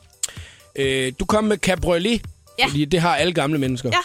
[0.76, 2.22] Øh, du kom med cabriolet,
[2.60, 2.66] Ja.
[2.68, 3.90] fordi det har alle gamle mennesker.
[3.94, 4.00] Ja.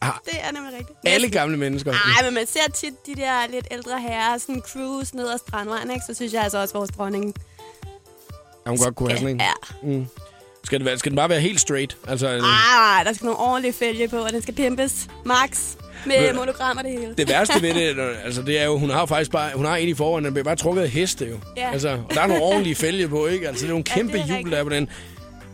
[0.00, 0.98] Ah, Det er nemlig rigtigt.
[1.04, 1.92] alle gamle mennesker.
[1.92, 5.90] Nej, men man ser tit de der lidt ældre herrer sådan cruise ned ad strandvejen,
[5.90, 6.02] ikke?
[6.06, 7.34] Så synes jeg altså også, at vores dronning...
[8.66, 9.40] Ja, hun godt kunne have sådan en.
[9.40, 10.04] Ja.
[10.66, 11.96] Skal, det være, skal den bare være helt straight?
[12.08, 15.06] Altså, Ah, der skal nogle ordentlige fælge på, og den skal pimpes.
[15.24, 15.60] Max.
[16.06, 17.14] Med Men- monogrammer det hele.
[17.18, 19.88] Det værste ved det, altså, det er jo, hun har faktisk bare, hun har en
[19.88, 21.36] i forvejen, den bliver bare trukket af heste jo.
[21.56, 21.70] Ja.
[21.72, 23.48] Altså, og der er nogle ordentlige fælge på, ikke?
[23.48, 24.88] Altså, det er nogle Ja, kæmpe det er hjul, der er på den.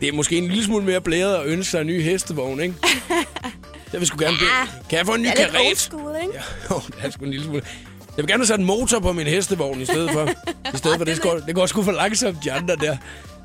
[0.01, 2.75] Det er måske en lille smule mere blæret at ønske sig en ny hestevogn, ikke?
[3.93, 4.81] Jeg vil sgu gerne bede.
[4.89, 5.77] Kan jeg få en ny Det er lidt karet?
[5.79, 6.33] school, ikke?
[6.69, 7.61] Ja, jo, det er sgu en lille smule.
[8.17, 10.29] Jeg vil gerne have sat en motor på min hestevogn i stedet for.
[10.73, 12.97] I stedet for, det, går, det går sgu for langsomt, de andre der.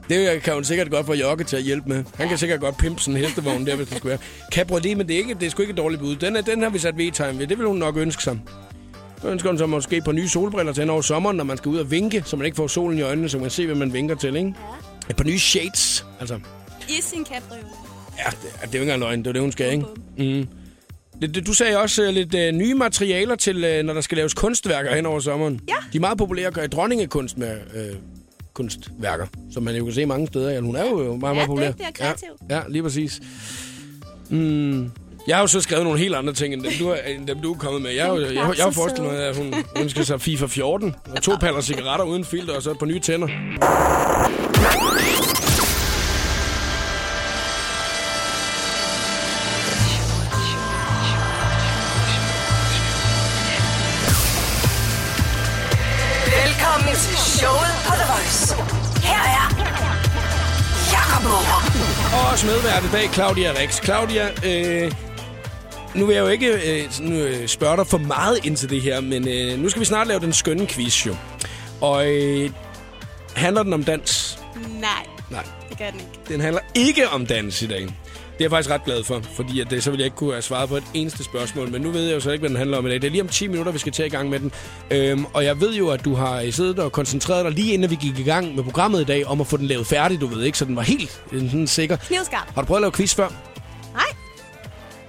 [0.08, 2.04] Det kan hun sikkert godt få Jokke til at hjælpe med.
[2.14, 4.18] Han kan sikkert godt pimpe sådan en hestevogn der, hvis det skulle være.
[4.52, 6.16] Cabriolet, men det er, ikke, det er sgu ikke et dårligt bud.
[6.16, 7.46] Den, er, den har vi sat V-time ved.
[7.46, 8.38] Det vil hun nok ønske sig.
[9.22, 11.68] Så ønsker hun så måske på nye solbriller til hen over sommeren, når man skal
[11.68, 13.74] ud og vinke, så man ikke får solen i øjnene, så man kan se, hvad
[13.76, 14.54] man vinker til, ikke?
[15.10, 16.06] Et par nye shades.
[16.20, 16.40] Altså,
[16.88, 17.66] I sin cabriolet.
[18.18, 19.18] ja, det, det er jo ikke engang løgn.
[19.18, 19.84] Det er det, hun skal, ikke?
[20.18, 20.46] Mm.
[21.46, 24.94] Du sagde også uh, lidt uh, nye materialer til, uh, når der skal laves kunstværker
[24.94, 25.60] hen over sommeren.
[25.68, 25.74] Ja.
[25.92, 27.96] De er meget populære uh, dronningekunst med uh,
[28.58, 30.50] kunstværker, som man jo kan se mange steder.
[30.50, 31.70] Ja, hun er jo meget, meget Ja, populær.
[31.70, 32.28] dygtig og kreativ.
[32.50, 33.20] Ja, ja, lige præcis.
[34.30, 34.90] Mm.
[35.28, 37.40] Jeg har jo så skrevet nogle helt andre ting, end dem du, er- end dem,
[37.40, 37.90] du er kommet med.
[37.90, 41.22] Jeg har, jo- jeg, jeg, jeg forestillet mig, at hun ønsker sig FIFA 14, og
[41.22, 43.28] to paller cigaretter uden filter, og så et par nye tænder.
[62.84, 63.84] I dag, Claudia Rex.
[63.84, 64.92] Claudia, øh,
[65.94, 66.48] nu vil jeg jo ikke
[66.82, 69.80] øh, sådan, øh, spørge dig for meget ind til det her, men øh, nu skal
[69.80, 71.16] vi snart lave den skønne quiz, jo.
[71.80, 72.50] Og øh,
[73.36, 74.38] handler den om dans?
[74.80, 74.90] Nej,
[75.30, 76.12] Nej, det gør den ikke.
[76.28, 77.88] den handler ikke om dans i dag.
[78.38, 80.32] Det er jeg faktisk ret glad for, fordi at det, så ville jeg ikke kunne
[80.32, 81.70] have svaret på et eneste spørgsmål.
[81.70, 83.00] Men nu ved jeg jo så ikke, hvad den handler om i dag.
[83.00, 84.52] Det er lige om 10 minutter, vi skal tage i gang med den.
[84.90, 87.96] Øhm, og jeg ved jo, at du har siddet og koncentreret dig lige inden vi
[88.00, 90.44] gik i gang med programmet i dag, om at få den lavet færdig, du ved
[90.44, 91.96] ikke, så den var helt øh, sådan sikker.
[91.96, 92.54] Knivskarp.
[92.54, 93.28] Har du prøvet at lave quiz før?
[93.94, 94.04] Nej.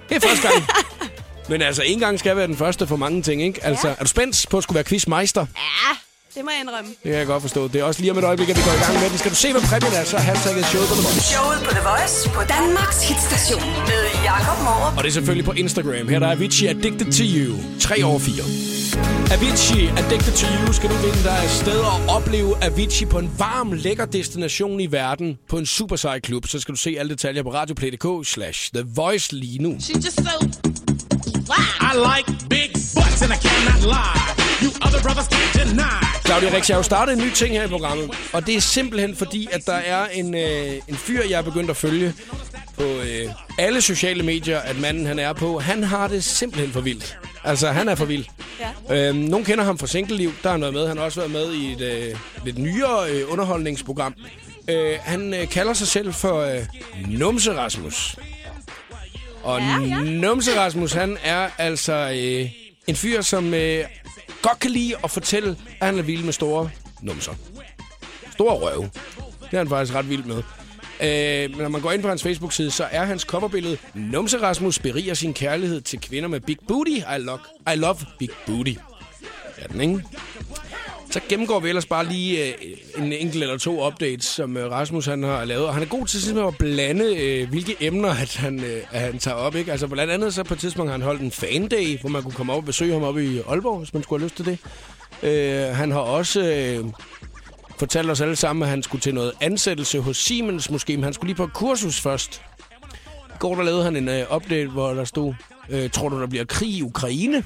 [0.10, 0.64] Det er første gang.
[1.50, 3.66] Men altså, en gang skal være den første for mange ting, ikke?
[3.66, 3.94] Altså, Ja.
[4.00, 5.46] er du spændt på at skulle være quizmeister?
[5.56, 5.96] Ja,
[6.36, 6.90] det må jeg indrømme.
[7.04, 7.68] Det kan jeg godt forstå.
[7.68, 9.18] Det er også lige om et øjeblik, at vi går i gang med den.
[9.18, 11.22] Skal du se, hvad præmien er, så er hashtagget showet på The Voice.
[11.34, 14.94] Showet på The Voice på Danmarks hitstation med Jakob Morup.
[14.98, 16.08] Og det er selvfølgelig på Instagram.
[16.12, 17.50] Her der er Avicii Addicted to You.
[17.80, 18.44] 3 over 4.
[19.36, 23.32] Avicii Addicted to You skal du vinde dig et sted at opleve Avicii på en
[23.38, 26.48] varm, lækker destination i verden på en super sej klub.
[26.48, 29.72] Så skal du se alle detaljer på radioplay.dk slash The Voice lige nu.
[29.80, 30.36] She's just so.
[31.90, 34.22] I like big butts and I cannot lie.
[34.64, 35.39] You other brothers.
[36.30, 38.62] Claudia Rix, jeg har jo startet en ny ting her i programmet, og det er
[38.62, 42.14] simpelthen fordi, at der er en, øh, en fyr, jeg er begyndt at følge
[42.78, 46.82] på øh, alle sociale medier, at manden han er på, han har det simpelthen for
[46.82, 47.18] vildt.
[47.44, 48.26] Altså, han er for vild.
[48.90, 49.10] Ja.
[49.10, 50.88] Øhm, nogen kender ham fra Single-liv, der har han været med.
[50.88, 52.16] Han har også været med i et øh,
[52.46, 54.14] lidt nyere øh, underholdningsprogram.
[54.68, 56.66] Øh, han øh, kalder sig selv for øh,
[57.08, 58.16] Numse Rasmus.
[59.44, 60.04] Og Ja, ja.
[60.04, 62.50] Numse Rasmus, han er altså øh,
[62.88, 63.86] en fyr, som øh,
[64.42, 66.70] godt kan lide at fortælle, at han er vild med store
[67.02, 67.34] numser.
[68.32, 68.90] Store røve.
[69.42, 70.44] Det er han faktisk ret vild med.
[71.02, 74.80] Øh, men når man går ind på hans Facebook-side, så er hans coverbillede Numse Rasmus
[74.80, 76.92] beriger sin kærlighed til kvinder med big booty.
[76.92, 77.40] I, love,
[77.74, 78.74] I love big booty.
[79.58, 80.04] Er den, ikke?
[81.12, 82.54] Så gennemgår vi ellers bare lige øh,
[82.98, 85.66] en enkelt eller to updates, som øh, Rasmus han har lavet.
[85.66, 89.02] Og han er god til simpelthen at blande, øh, hvilke emner at han, øh, at
[89.02, 89.56] han tager op.
[89.56, 89.72] Ikke?
[89.72, 92.34] Altså blandt andet så på et tidspunkt har han holdt en fan-day, hvor man kunne
[92.34, 94.58] komme op og besøge ham oppe i Aalborg, hvis man skulle have lyst til det.
[95.24, 96.86] Øh, han har også øh,
[97.80, 101.14] fortalt os alle sammen, at han skulle til noget ansættelse hos Siemens måske, men han
[101.14, 102.42] skulle lige på et kursus først.
[103.30, 105.34] I går der lavede han en øh, update, hvor der stod,
[105.70, 107.44] øh, tror du, der bliver krig i Ukraine?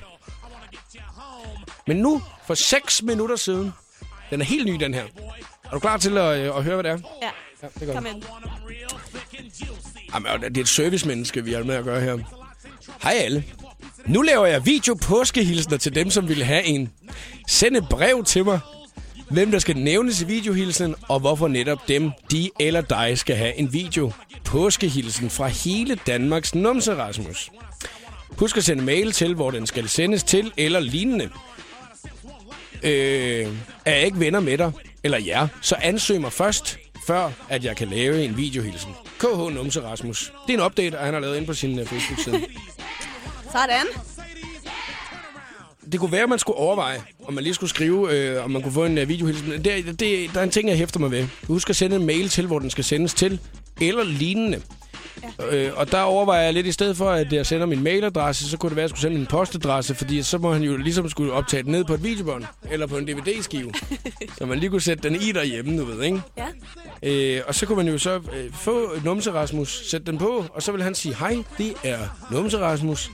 [1.88, 3.73] Men nu, for 6 minutter siden,
[4.29, 5.03] den er helt ny, den her.
[5.65, 6.97] Er du klar til at, øh, at høre, hvad det er?
[7.21, 7.29] Ja,
[7.63, 8.23] Ja, det er kom ind.
[10.13, 12.17] Jamen, det er et servicemenneske, vi har med at gøre her.
[13.03, 13.43] Hej alle.
[14.06, 16.91] Nu laver jeg video påskehilsner til dem, som vil have en.
[17.47, 18.60] Send et brev til mig.
[19.29, 23.56] Hvem der skal nævnes i videohilsen, og hvorfor netop dem, de eller dig skal have
[23.56, 24.12] en video.
[24.45, 27.51] Påskehilsen fra hele Danmarks numse, Rasmus.
[28.38, 31.29] Husk at sende mail til, hvor den skal sendes til, eller lignende.
[32.83, 33.47] Øh,
[33.85, 34.71] er jeg ikke venner med dig,
[35.03, 36.77] eller jer, så ansøg mig først.
[37.07, 38.91] før at jeg kan lave en videohilsen.
[39.19, 40.33] KH Numse Rasmus.
[40.47, 42.41] Det er en update, han har lavet ind på sin uh, Facebook-side.
[43.51, 43.85] Sådan.
[45.91, 48.61] Det kunne være, at man skulle overveje, om man lige skulle skrive, øh, om man
[48.61, 49.51] kunne få en uh, videohilsen.
[49.51, 51.27] Det, det, der er en ting, jeg hæfter mig ved.
[51.47, 53.39] Husk at sende en mail til, hvor den skal sendes til,
[53.81, 54.61] eller lignende.
[55.39, 55.56] Ja.
[55.56, 58.58] Øh, og der overvejer jeg lidt, i stedet for, at jeg sender min mailadresse, så
[58.58, 61.10] kunne det være, at jeg skulle sende min postadresse, fordi så må han jo ligesom
[61.10, 63.73] skulle optage den ned på et videobånd, eller på en DVD-skive.
[64.38, 66.21] så man lige kunne sætte den i derhjemme, du ved, ikke?
[67.04, 67.38] Ja.
[67.38, 70.63] Øh, og så kunne man jo så øh, få Numse Rasmus, sætte den på, og
[70.63, 71.97] så vil han sige, hej, det er
[72.32, 73.12] Numse Rasmus.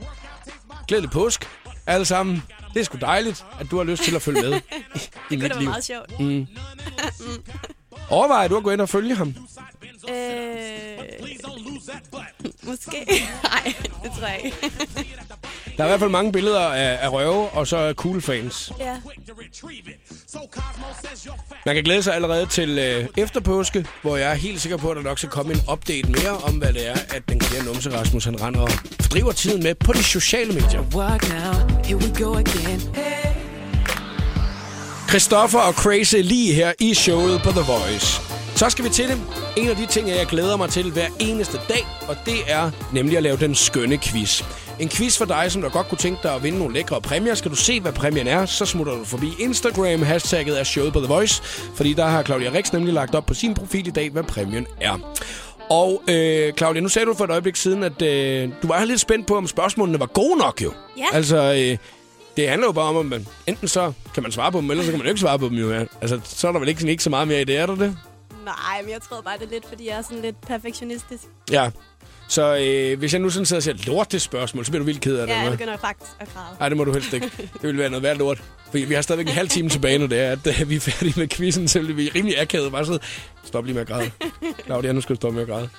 [0.87, 1.45] Glædelig påsk,
[1.87, 2.43] alle sammen.
[2.73, 5.01] Det er sgu dejligt, at du har lyst til at følge med i, i Det
[5.29, 5.69] kunne mit da være liv.
[5.69, 6.19] meget sjovt.
[6.19, 6.47] Mm.
[8.09, 9.27] Overvej du at gå ind og følge ham.
[10.09, 10.15] Øh,
[12.63, 12.97] måske.
[13.43, 14.57] Nej, det tror jeg ikke.
[15.77, 18.71] Der er i hvert fald mange billeder af, af røve, og så er cool fans.
[18.79, 18.95] ja.
[21.65, 24.89] Man kan glæde sig allerede til øh, efter påske, hvor jeg er helt sikker på,
[24.89, 27.63] at der nok skal komme en update mere om, hvad det er, at den kære
[27.63, 28.69] numse Rasmus han render og
[29.11, 30.83] driver tiden med på de sociale medier.
[30.93, 32.81] Now, here we go again.
[35.09, 38.21] Christoffer og Crazy lige her i showet på The Voice.
[38.55, 39.21] Så skal vi til det.
[39.57, 43.17] En af de ting, jeg glæder mig til hver eneste dag, og det er nemlig
[43.17, 44.43] at lave den skønne quiz.
[44.79, 47.35] En quiz for dig, som der godt kunne tænke dig at vinde nogle lækre præmier.
[47.35, 50.01] Skal du se, hvad præmien er, så smutter du forbi Instagram.
[50.01, 51.43] Hashtagget er showet på The Voice,
[51.75, 54.67] fordi der har Claudia Rix nemlig lagt op på sin profil i dag, hvad præmien
[54.81, 54.99] er.
[55.69, 58.99] Og øh, Claudia, nu sagde du for et øjeblik siden, at øh, du var lidt
[58.99, 60.73] spændt på, om spørgsmålene var gode nok jo.
[60.97, 61.05] Ja.
[61.13, 61.77] Altså, øh,
[62.39, 64.83] det handler jo bare om, at man, enten så kan man svare på dem, eller
[64.83, 65.71] så kan man jo ikke svare på dem jo.
[66.01, 67.97] Altså, så er der vel ikke, ikke så meget mere i det, er der det?
[68.45, 71.23] Nej, men jeg tror bare, det er lidt, fordi jeg er sådan lidt perfektionistisk.
[71.51, 71.69] Ja.
[72.27, 74.85] Så øh, hvis jeg nu sådan sidder og siger lort det spørgsmål, så bliver du
[74.85, 75.33] vildt ked af det.
[75.33, 76.45] Ja, jeg begynder faktisk at græde.
[76.59, 77.31] Nej, det må du helst ikke.
[77.37, 78.43] Det vil være noget værd lort.
[78.65, 80.79] Fordi vi har stadigvæk en halv time tilbage, når det er, at øh, vi er
[80.79, 82.71] færdige med quizzen, så bliver vi rimelig akavet.
[82.71, 82.99] Bare sidde.
[83.43, 84.11] Stop lige med at græde.
[84.65, 85.69] Claudia, nu skal du stoppe med at græde.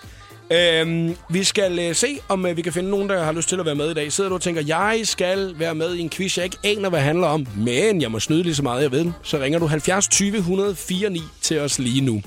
[0.53, 3.61] Øhm, vi skal øh, se, om øh, vi kan finde nogen, der har lyst til
[3.61, 4.13] at være med i dag.
[4.13, 6.99] Sidder du og tænker, jeg skal være med i en quiz, jeg ikke aner, hvad
[6.99, 9.13] det handler om, men jeg må snyde lige så meget, jeg ved.
[9.23, 12.23] Så ringer du 70 20 149 til os lige nu.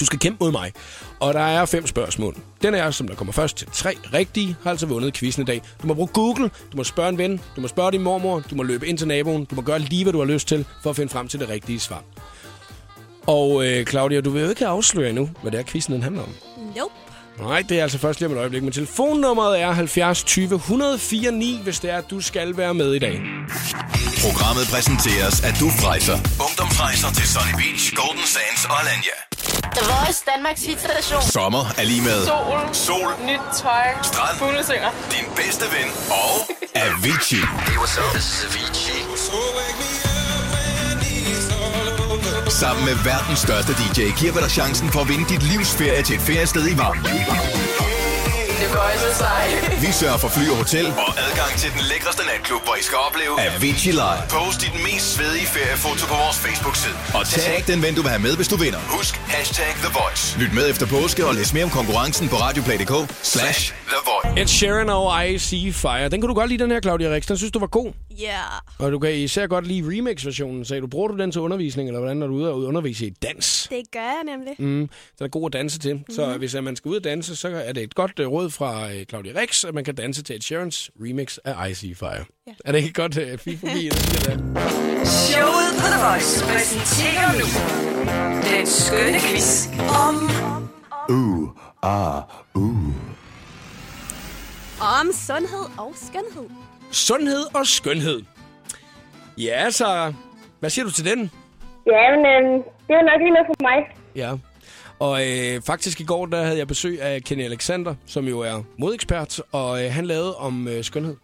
[0.00, 0.72] Du skal kæmpe mod mig,
[1.20, 2.36] og der er fem spørgsmål.
[2.62, 5.62] Den er, som der kommer først til tre rigtige, har altså vundet quizzen i dag.
[5.82, 8.54] Du må bruge Google, du må spørge en ven, du må spørge din mormor, du
[8.54, 10.90] må løbe ind til naboen, du må gøre lige, hvad du har lyst til, for
[10.90, 12.02] at finde frem til det rigtige svar.
[13.26, 16.22] Og øh, Claudia, du vil jo ikke afsløre endnu, hvad det er, quizzen den handler
[16.22, 16.34] om.
[16.76, 17.07] Nope.
[17.40, 21.30] Nej, det er altså først lige om et øjeblik, men telefonnummeret er 70 20 104
[21.30, 23.20] 9, hvis det er, at du skal være med i dag.
[24.26, 26.18] Programmet præsenteres af Dufrejser.
[26.46, 29.16] Ungdomsrejser til Sunny Beach, Golden Sands og Alanya.
[29.76, 31.22] The Voice, Danmarks hitstation.
[31.22, 32.60] Sommer er lige med Sol.
[32.86, 33.86] Sol, Nyt tøj.
[34.02, 34.38] Strand.
[34.38, 34.90] Fuglesynger.
[35.14, 35.88] din bedste ven
[36.22, 36.32] og
[36.84, 37.44] Avicii.
[37.66, 38.10] Hey, what's up?
[38.14, 39.00] This is Avicii.
[42.48, 46.02] Sammen med verdens største DJ giver vi dig chancen for at vinde dit livs ferie
[46.02, 47.04] til et feriested i varmen.
[49.18, 49.48] Sej.
[49.80, 52.98] Vi sørger for fly og hotel og adgang til den lækreste natklub, hvor I skal
[53.08, 54.22] opleve Avicii Live.
[54.30, 56.96] Post dit mest svedige feriefoto på vores Facebook-side.
[57.14, 58.78] Og tag den ven, du vil have med, hvis du vinder.
[58.78, 60.38] Husk hashtag The Voice.
[60.38, 63.60] Lyt med efter påske og læs mere om konkurrencen på radioplay.dk slash
[63.92, 64.40] The Voice.
[64.42, 66.08] Ed Sheeran og I See Fire.
[66.12, 67.24] Den kan du godt lide, den her, Claudia Rix.
[67.26, 67.92] Den synes du var god.
[68.18, 68.24] Ja.
[68.24, 68.60] Yeah.
[68.78, 70.86] Og du kan især godt lide remix-versionen, sagde du.
[70.86, 73.66] Bruger du den til undervisning, eller hvordan, når du er ude og undervise i dans?
[73.70, 74.54] Det gør jeg nemlig.
[74.58, 75.94] Mm, den er god at danse til.
[75.94, 76.04] Mm.
[76.10, 76.38] Så Mhm.
[76.38, 79.02] hvis man skal ud og danse, så er det et godt uh, råd fra uh,
[79.08, 82.24] Claudia Rex, at man kan danse til Ed Sheerans remix af I See Fire.
[82.46, 82.52] Ja.
[82.64, 83.88] Er det ikke godt uh, fint forbi?
[84.26, 84.40] Det.
[85.08, 87.46] Showet på The Voice præsenterer nu
[88.56, 89.66] den skønne quiz
[90.08, 90.30] om
[91.10, 91.48] Uh,
[91.82, 92.22] ah,
[92.54, 92.94] uh.
[94.80, 96.48] Om sundhed og skønhed.
[96.90, 98.22] Sundhed og skønhed.
[99.38, 100.12] Ja, så
[100.60, 101.30] hvad siger du til den?
[101.86, 102.52] Ja, men øh,
[102.88, 103.78] det var nok lige noget for mig.
[104.16, 104.32] Ja.
[104.98, 108.62] Og øh, faktisk i går, der havde jeg besøg af Kenny Alexander, som jo er
[108.78, 111.16] modekspert, og øh, han lavede om øh, skønhed.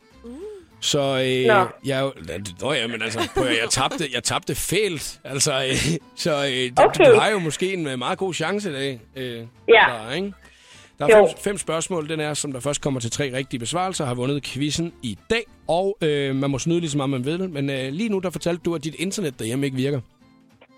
[0.81, 1.67] Så øh, Nå.
[1.85, 2.13] jeg, er jo-
[2.61, 5.21] nå ja, men altså, prøv, høre, jeg tabte, jeg tabte fælt.
[5.25, 5.75] Altså, øh,
[6.17, 6.73] så øh, okay.
[6.87, 7.11] Okay.
[7.15, 9.01] du har jo måske en øh, meget god chance i dag.
[9.17, 9.85] Øh, Ja.
[10.09, 10.33] Der, ikke?
[10.99, 11.27] Der er Jo.
[11.27, 12.09] fem, fem spørgsmål.
[12.09, 15.43] Den er, som der først kommer til tre rigtige besvarelser, har vundet quizzen i dag.
[15.69, 17.51] Og øh, man må snyde lige så meget, man vil.
[17.51, 20.01] Men øh, lige nu, der fortalte du, at dit internet derhjemme ikke virker.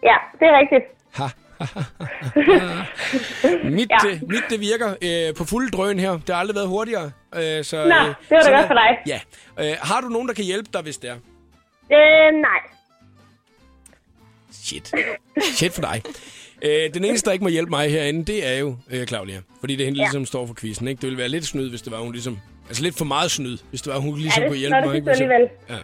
[0.02, 0.84] Ja, det er rigtigt.
[1.12, 1.24] Ha.
[3.70, 4.08] mit, Ja.
[4.08, 4.20] ja.
[4.28, 6.10] mit, det virker øh, på fuld drøn her.
[6.12, 7.10] Det har aldrig været hurtigere.
[7.34, 7.90] Øh, så, Nå, det
[8.30, 8.98] var da godt for dig.
[9.06, 9.20] Ja.
[9.60, 11.14] Øh, har du nogen, der kan hjælpe dig, hvis det er?
[11.92, 12.58] Øh, nej.
[14.52, 14.92] Shit.
[15.42, 16.02] Shit for dig.
[16.62, 19.40] Øh, den eneste, der ikke må hjælpe mig herinde, det er jo øh, Claudia.
[19.60, 20.06] Fordi det er hende, der Ja.
[20.06, 20.88] ligesom står for quizzen.
[20.88, 21.00] Ikke?
[21.00, 22.38] Det ville være lidt snyd, hvis det var hun ligesom...
[22.68, 24.84] Altså lidt for meget snyd, hvis det var hun ligesom det- kunne så hjælpe er
[24.84, 24.90] mig.
[25.00, 25.48] Hvis jeg- alligevel.
[25.70, 25.74] Ja.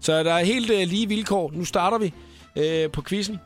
[0.00, 1.50] Så der er helt øh, lige vilkår.
[1.54, 2.12] Nu starter vi
[2.58, 3.38] øh, på quizzen.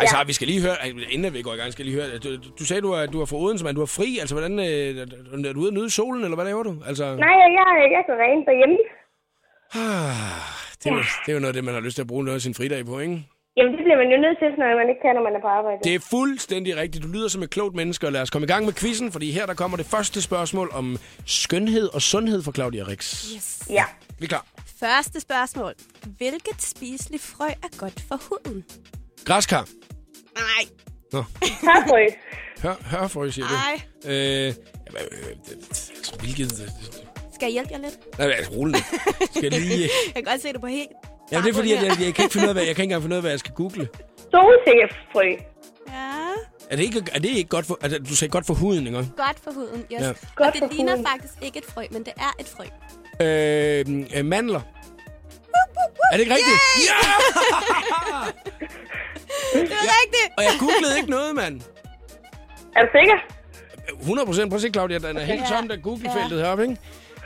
[0.00, 0.76] Ej, så vi skal lige høre,
[1.10, 2.18] inden vi går i gang, skal lige høre.
[2.18, 4.18] Du, du sagde, du er, du er fra Odense, men du er fri.
[4.20, 6.76] Altså, hvordan, øh, er du ude at nyde solen, eller hvad laver du?
[6.86, 7.48] Altså, Nej, jeg,
[7.96, 8.76] jeg går rent derhjemme.
[9.74, 10.40] ah,
[10.84, 12.24] det, er, jo- det er jo noget af det, man har lyst til at bruge
[12.24, 13.24] noget af sin fridag på, ikke?
[13.56, 15.46] Jamen, det bliver man jo nødt til, når man ikke kan, når man er på
[15.58, 15.78] arbejde.
[15.84, 17.04] Det er fuldstændig rigtigt.
[17.04, 19.30] Du lyder som et klogt menneske, og lad os komme i gang med quizzen, fordi
[19.30, 23.32] her der kommer det første spørgsmål om skønhed og sundhed for Claudia Rix.
[23.34, 23.62] Yes.
[23.70, 23.84] Ja.
[24.18, 24.46] Vi er klar.
[24.80, 25.72] Første spørgsmål.
[26.16, 28.64] Hvilket spiseligt frø er godt for huden?
[29.24, 29.68] Græskar.
[30.34, 30.64] Nej.
[31.12, 31.24] Nå.
[31.62, 32.06] Hørfrø.
[32.62, 33.52] Hør, hørfrø, siger du.
[33.54, 33.80] Nej.
[34.14, 34.14] Øh,
[34.86, 36.52] jamen, øh, det- altså, hvilket...
[37.34, 38.18] Skal jeg hjælpe jer lidt?
[38.18, 38.80] Nej, altså, rolig.
[39.30, 39.80] Skal jeg lige...
[40.06, 40.88] Jeg kan godt se det på helt...
[41.32, 42.82] Jamen, det er fordi, at jeg, jeg, kan ikke finde ud af, hvad, jeg kan
[42.82, 43.88] ikke engang finde ud af, hvad jeg skal google.
[44.34, 45.26] Solsikkefrø.
[45.88, 46.20] Ja.
[46.70, 47.78] Er det ikke, er det ikke godt for...
[47.82, 48.98] Altså, du sagde godt for huden, ikke?
[48.98, 50.00] Godt for huden, yes.
[50.00, 50.06] Ja.
[50.06, 50.12] Ja.
[50.36, 51.06] Godt og det for ligner huden.
[51.06, 52.64] faktisk ikke et frø, men det er et frø.
[53.20, 53.84] Øh,
[54.18, 54.60] øh, mandler.
[56.12, 56.58] Er det ikke rigtigt?
[56.88, 57.00] Ja!
[59.52, 60.28] Det er rigtigt!
[60.38, 61.60] Og jeg googlede ikke noget, mand.
[62.76, 63.16] Er du sikker?
[64.00, 64.48] 100 procent.
[64.50, 65.56] Prøv at se, Claudia, den er helt Ja.
[65.56, 66.76] tom, der Google-feltet heroppe, ikke?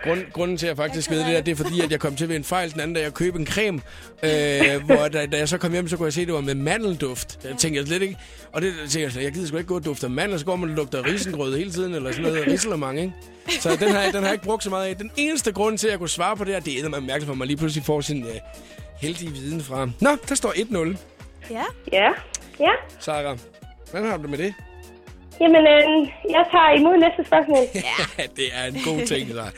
[0.05, 2.17] Grund, grunden til, at jeg faktisk ved det der, det er fordi, at jeg kom
[2.17, 3.81] til ved en fejl den anden dag at købe en creme,
[4.23, 6.41] øh, hvor da, da, jeg så kom hjem, så kunne jeg se, at det var
[6.41, 7.39] med mandelduft.
[7.45, 8.17] Jeg tænkte jeg slet ikke.
[8.53, 10.45] Og det tænkte jeg, slet, jeg gider sgu ikke gå og dufte af mandel, så
[10.45, 13.13] går man og lugter risengrød hele tiden, eller sådan noget risalemang, ikke?
[13.61, 14.97] Så den har, jeg- den har jeg ikke brugt så meget af.
[14.97, 17.03] Den eneste grund til, at jeg kunne svare på det her, det er, at man
[17.07, 18.31] mærker, for, at man lige pludselig får sin øh,
[19.01, 19.91] heldige viden fra.
[20.01, 20.97] Nå, der står 1-0.
[21.51, 21.63] Ja.
[21.93, 22.09] Ja.
[22.61, 22.71] Ja.
[23.01, 23.37] Sara,
[23.91, 24.55] hvordan har du det med det?
[25.41, 27.65] Jamen, øh, jeg tager imod næste spørgsmål.
[28.19, 29.51] Ja, det er en god ting, Sara.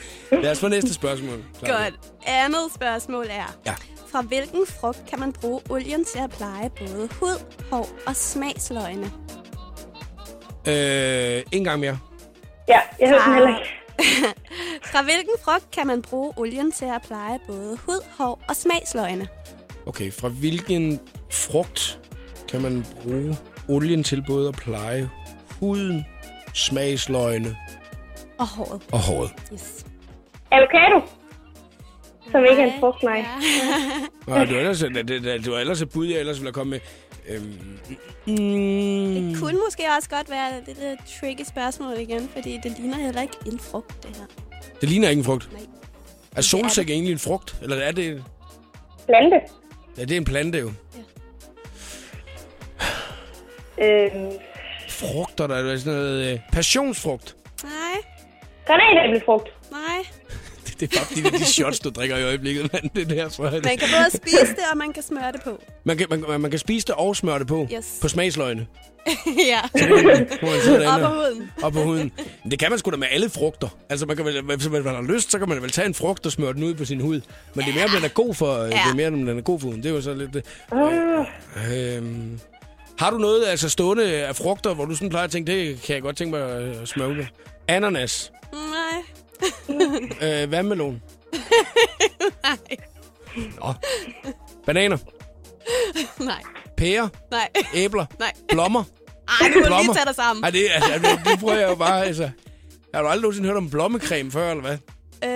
[0.42, 1.44] Lad os få næste spørgsmål.
[1.58, 1.84] Claudia.
[1.84, 1.94] Godt.
[2.26, 3.56] Andet spørgsmål er...
[3.66, 3.74] Ja.
[4.12, 9.10] Fra hvilken frugt kan man bruge olien til at pleje både hud, hår og smagsløgne?
[10.68, 11.98] Øh, en gang mere.
[12.68, 13.70] Ja, jeg hørte den heller ikke.
[14.92, 19.28] Fra hvilken frugt kan man bruge olien til at pleje både hud, hår og smagsløgne?
[19.86, 22.00] Okay, fra hvilken frugt
[22.48, 23.36] kan man bruge
[23.68, 25.10] olien til både at pleje
[25.60, 26.06] huden,
[26.54, 27.56] smagsløgne
[28.38, 28.82] Og håret.
[28.92, 29.30] og håret?
[29.52, 29.86] Yes.
[30.52, 31.00] Avocado.
[32.30, 33.24] Som ikke er en frugt, nej.
[34.28, 34.38] Ja.
[34.38, 36.46] Nå, du er ellers, det, det, det, du er ellers et bud, jeg ellers ville
[36.48, 36.80] have kommet
[37.28, 37.36] med.
[37.36, 37.78] Øhm,
[38.26, 42.96] mm, Det kunne måske også godt være det lidt tricky spørgsmål igen, fordi det ligner
[42.96, 44.24] heller ikke en frugt, det her.
[44.80, 45.52] det ligner ikke en frugt.
[45.52, 45.62] Nej.
[46.36, 47.56] Er solsæk egentlig en frugt?
[47.62, 48.24] Eller er det...
[49.06, 49.36] Plante.
[49.98, 50.70] Ja, det er en plante jo.
[53.82, 54.10] Øh,
[55.00, 56.32] Frugter, der er sådan noget...
[56.32, 57.36] Øh, passionsfrugt.
[57.62, 57.72] Nej,
[58.66, 59.48] granatæblefrugt.
[59.70, 59.98] nej.
[60.66, 62.90] Det, det er bare fordi, det er de shots, du drikker i øjeblikket, mand.
[62.96, 63.52] Det der, tror jeg.
[63.52, 65.62] Man kan både spise det, og man kan smøre det på.
[65.84, 67.68] Man kan, man, man kan spise det og smøre det på.
[67.74, 67.98] Yes.
[68.02, 68.66] På smagsløgne.
[69.52, 69.60] ja.
[70.92, 71.50] Op på huden.
[71.62, 72.12] Op på huden.
[72.50, 73.68] Det kan man sgu da med alle frugter.
[73.88, 76.26] Altså, man kan vel, hvis man har lyst, så kan man vel tage en frugt
[76.26, 77.20] og smøre den ud på sin hud.
[77.54, 78.66] Men det er mere, om den er god for, ja.
[78.66, 79.82] det er mere, om den er god for huden.
[79.82, 80.34] Det er jo så lidt...
[80.34, 80.44] det.
[80.74, 82.40] Øh, øhm,
[83.00, 85.94] har du noget altså stående af frugter, hvor du sådan plejer at tænke, det kan
[85.94, 87.24] jeg godt tænke mig at smøre ud?
[87.68, 88.32] Ananas.
[88.52, 89.02] Nej.
[90.42, 91.02] Øh, vandmelon.
[92.44, 92.56] Nej.
[93.36, 93.72] Nå.
[94.66, 94.96] Bananer.
[96.18, 96.42] Nej.
[96.76, 97.08] Pærer.
[97.30, 97.48] Nej.
[97.74, 98.06] Æbler.
[98.18, 98.32] Nej.
[98.48, 98.84] Blommer.
[99.28, 99.94] Ej, du må lige Blommer.
[99.94, 100.44] tage dig sammen.
[100.44, 102.30] Ej, det, altså, det, det prøver jeg jo bare, altså.
[102.94, 104.78] Har du aldrig nogensinde hørt om blommecreme før, eller hvad?
[105.24, 105.30] Øh,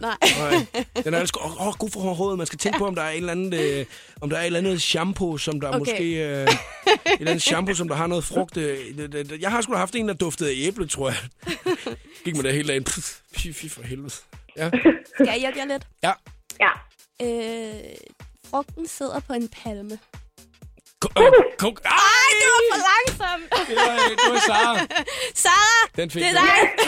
[0.00, 0.16] nej.
[0.38, 0.66] Nej.
[1.04, 2.38] Den er altså åh, oh, god for håret.
[2.38, 3.86] Man skal tænke på, om der er en eller anden, øh,
[4.20, 5.78] om der er et eller andet shampoo, som der Okay.
[5.78, 6.04] måske...
[6.14, 6.48] Øh, et
[7.18, 8.56] eller andet shampoo, som der har noget frugt.
[8.56, 11.18] Øh, jeg har sgu da haft en, der duftede af æble, tror jeg.
[12.24, 12.84] Gik med det hele dagen.
[12.84, 14.14] Pff, Fy, fy for helvede.
[14.56, 14.70] Ja.
[15.14, 15.86] Skal jeg hjælpe jer lidt?
[16.02, 16.12] Ja.
[16.60, 16.70] Ja.
[17.22, 17.74] Øh,
[18.50, 19.98] frugten sidder på en palme.
[21.02, 23.68] Ko- øh, ko- Ej, det var for langsomt.
[23.68, 24.78] Det var, det var Sara.
[25.44, 26.38] Sara, Den fik det er du.
[26.38, 26.86] dig.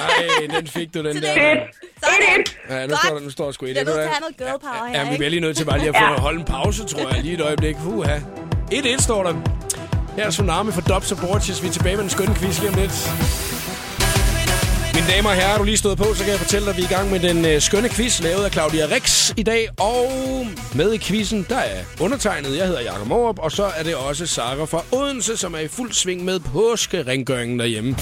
[0.50, 1.12] Nej, den fik du, den der.
[1.34, 1.56] det er
[2.02, 2.44] Sådan.
[2.70, 4.06] Ja, nu står der, nu står der sgu i Jeg er at hvad?
[4.08, 6.02] have noget girl power her, Ja, vi bliver lige nødt til bare lige at få
[6.04, 6.20] Ja.
[6.20, 7.76] holde en pause, tror jeg, lige et øjeblik.
[7.76, 8.18] Huha.
[8.72, 9.34] 1-1 står der.
[10.16, 11.62] Her er Tsunami for Dubs og Borges.
[11.62, 12.92] Vi er tilbage med en skøn quiz lige om lidt.
[14.98, 16.76] Mine damer og herrer, er du lige stået på, så kan jeg fortælle dig, at
[16.76, 19.68] vi er i gang med den øh, skønne quiz, lavet af Claudia Rex i dag.
[19.78, 20.12] Og
[20.74, 22.56] med i quizzen, der er undertegnet.
[22.56, 25.68] Jeg hedder Jakob Morup, og så er det også Sara fra Odense, som er i
[25.68, 27.96] fuld sving med påskerengøringen derhjemme.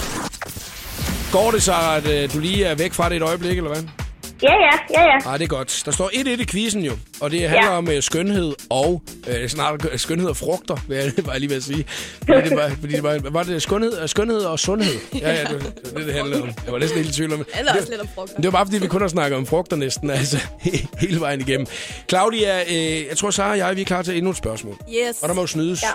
[1.32, 4.05] Går det, Sara, at øh, du lige er væk fra det et øjeblik, eller hvad?
[4.42, 5.18] Ja, ja, ja, ja.
[5.24, 5.82] Nej, det er godt.
[5.84, 7.76] Der står 1-1 i quizzen jo, og det handler Ja.
[7.78, 11.56] om øh, skønhed og øh, snart øh, skønhed og frugter, vil jeg bare lige ved
[11.56, 11.84] at sige.
[12.26, 14.94] Fordi det var, fordi det var, var det skønhed, skønhed og sundhed?
[15.20, 15.50] Ja, ja, det
[15.84, 16.48] det, det, det handlede om.
[16.64, 17.58] Jeg var næsten helt i tvivl om det.
[17.58, 18.34] Eller også lidt om frugter.
[18.36, 20.38] Det var bare fordi, vi kun har snakket om frugter næsten, altså
[21.00, 21.66] hele vejen igennem.
[22.08, 24.76] Claudia, øh, jeg tror, Sara og jeg vi er klar til endnu et spørgsmål.
[25.08, 25.22] Yes.
[25.22, 25.82] Og der må jo snydes.
[25.82, 25.88] Ja.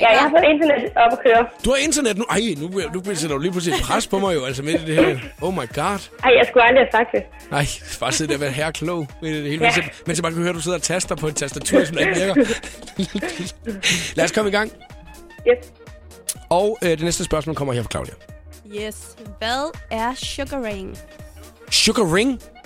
[0.00, 1.46] Ja, jeg har fået internet op at køre.
[1.64, 2.24] Du har internet nu.
[2.30, 4.84] Ej, nu, nu sætter du lige pludselig et pres på mig jo, altså midt i
[4.86, 5.18] det her.
[5.40, 6.08] Oh my god.
[6.24, 7.22] Ej, jeg skulle aldrig have sagt det.
[7.50, 7.64] Nej,
[8.00, 9.64] bare sidde der og være herre klog midt i det hele.
[9.64, 9.72] Ja.
[10.06, 12.06] Mens jeg bare kan høre, at du sidder og taster på et tastatur, som der
[12.06, 12.34] ikke virker.
[14.16, 14.72] Lad os komme i gang.
[15.48, 15.72] Yes.
[16.50, 18.14] Og øh, det næste spørgsmål kommer her fra Claudia.
[18.86, 19.16] Yes.
[19.38, 20.14] Hvad er?
[20.14, 20.98] Sugar ring?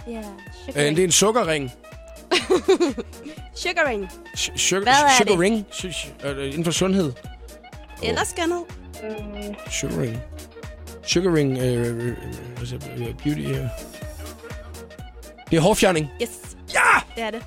[0.08, 0.24] Ja, Øh,
[0.66, 0.96] sugaring.
[0.96, 1.72] det er en sukkerring.
[3.62, 4.08] Sugaring.
[4.36, 5.38] Sh- Sugar, Hvad er det?
[5.38, 5.66] ring?
[5.72, 7.12] Sh- sh- øh, inden for sundhed.
[8.02, 8.62] Eller skønhed.
[9.70, 10.18] Sugar ring.
[11.06, 11.58] Sugar ring.
[11.58, 12.06] Øh, øh,
[12.96, 13.40] øh, beauty.
[13.40, 13.64] Øh.
[15.50, 16.10] Det er hårfjerning.
[16.22, 16.30] Yes.
[16.74, 16.80] Ja!
[17.16, 17.42] Det er det.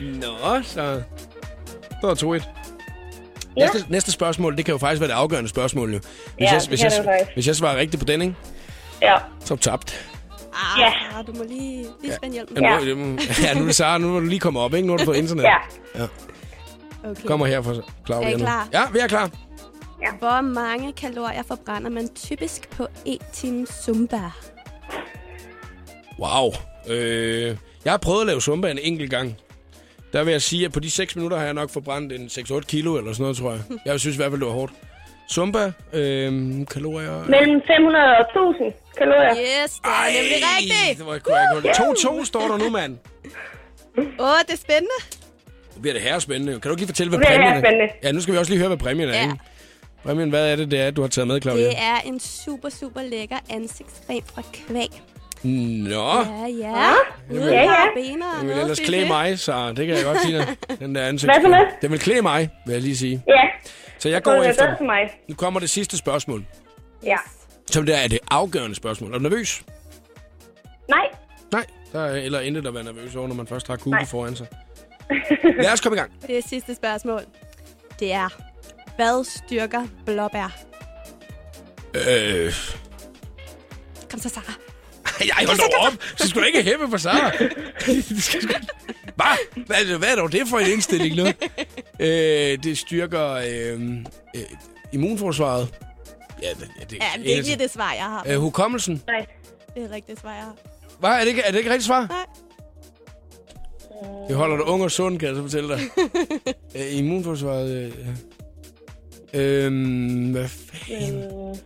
[0.22, 0.94] Nå, så...
[1.90, 2.48] Det var 2-1.
[3.56, 3.68] Ja.
[3.72, 5.92] Næste, næste spørgsmål, det kan jo faktisk være det afgørende spørgsmål.
[5.94, 5.98] Jo.
[5.98, 8.34] Hvis, Ja, jeg, det hvis, kan jeg, det hvis jeg svarer rigtigt på den, ikke?
[9.02, 9.16] Ja.
[9.44, 10.13] så er du tabt.
[10.54, 11.22] Ah, Ja.
[11.22, 12.62] du må lige, lige spænde hjelmen.
[12.64, 12.78] Ja.
[12.78, 12.84] Nu,
[13.16, 14.86] det- ja, nu er det Sara, nu må du lige komme op, ikke?
[14.86, 15.42] Nu er du på internet.
[15.42, 15.56] Ja.
[15.98, 16.06] ja.
[17.10, 17.22] Okay.
[17.26, 17.74] Kommer her fra
[18.06, 18.38] Claudia Er I nu.
[18.38, 18.68] klar?
[18.72, 19.30] Ja, vi er klar.
[20.18, 24.20] Hvor mange kalorier forbrænder man typisk på en time zumba?
[26.18, 26.52] Wow.
[26.88, 29.36] Øh, jeg har prøvet at lave zumba en enkelt gang.
[30.12, 32.60] Der vil jeg sige, at på de 6 minutter har jeg nok forbrændt en 6-8
[32.60, 33.60] kilo eller sådan noget, tror jeg.
[33.84, 34.72] Jeg synes i hvert fald, det var hårdt.
[35.30, 36.32] Zumba, øh,
[36.70, 37.24] kalorier...
[37.28, 39.30] Mellem 500 og 1000 kalorier.
[39.64, 40.98] Yes, det er nemlig rigtigt.
[40.98, 42.20] Det var ikke holde.
[42.20, 42.98] 2-2 står der nu, mand.
[43.98, 44.98] Åh, oh, det er spændende.
[45.76, 46.52] Nu bliver det her spændende.
[46.52, 47.50] Kan du ikke lige fortælle, hvad det præmien er?
[47.50, 47.92] herrespændende.
[48.02, 49.22] Ja, nu skal vi også lige høre, hvad præmien er, Ja.
[49.22, 49.34] ikke?
[50.04, 51.64] Præmien, hvad er det, det er, du har taget med, Claudia?
[51.66, 54.88] Det er en super, super lækker ansigtscreme fra Kvæg.
[55.42, 56.84] Nå, Ja, ja.
[56.84, 56.92] Ja,
[57.30, 57.66] Uden ja.
[57.66, 60.46] parabener og den vil ellers klæde mig, så det kan jeg godt sige.
[60.80, 61.32] Den der ansigt.
[61.32, 61.66] Hvad for noget?
[61.82, 63.22] Den vil klæde mig, vil jeg lige sige.
[63.28, 63.42] Ja.
[64.04, 64.76] Så jeg Det går er efter...
[64.76, 65.10] for mig.
[65.28, 66.44] Nu kommer det sidste spørgsmål.
[67.02, 67.16] Ja.
[67.70, 69.10] Som det er det afgørende spørgsmål.
[69.14, 69.64] Er du nervøs?
[70.88, 71.08] Nej.
[71.52, 74.04] Nej, der er eller intet at være nervøs over, når man først har Google Nej.
[74.04, 74.46] foran sig.
[75.62, 76.12] Lad os komme i gang.
[76.26, 77.20] Det er sidste spørgsmål.
[78.00, 78.28] Det er,
[78.96, 80.56] hvad styrker blåbær?
[81.94, 82.52] Øh...
[84.10, 84.54] Kom så, Sarah.
[85.38, 85.92] Jeg hold da op.
[86.16, 87.30] Så skulle du ikke hæppe på Sara.
[89.16, 89.64] Hvad?
[89.66, 91.24] Hvad, hvad er dog det for en indstilling nu?
[92.06, 93.82] øh, det styrker øh,
[94.36, 94.42] øh,
[94.92, 95.74] immunforsvaret.
[96.42, 98.24] Ja, det, ja, det, Ja, det er ikke det svar, jeg har.
[98.28, 99.02] Øh, hukommelsen.
[99.06, 99.26] Nej.
[99.74, 100.56] Det er rigtigt svar, jeg har.
[101.00, 101.10] Hvad?
[101.10, 102.06] Er det ikke, er det ikke rigtigt svar?
[102.06, 102.26] Nej.
[104.28, 105.80] Det holder dig ung og sund, kan jeg så fortælle dig.
[106.76, 107.70] øh, immunforsvaret...
[107.70, 107.92] Øh,
[109.34, 109.40] ja.
[109.40, 111.60] øhm, hvad fanden?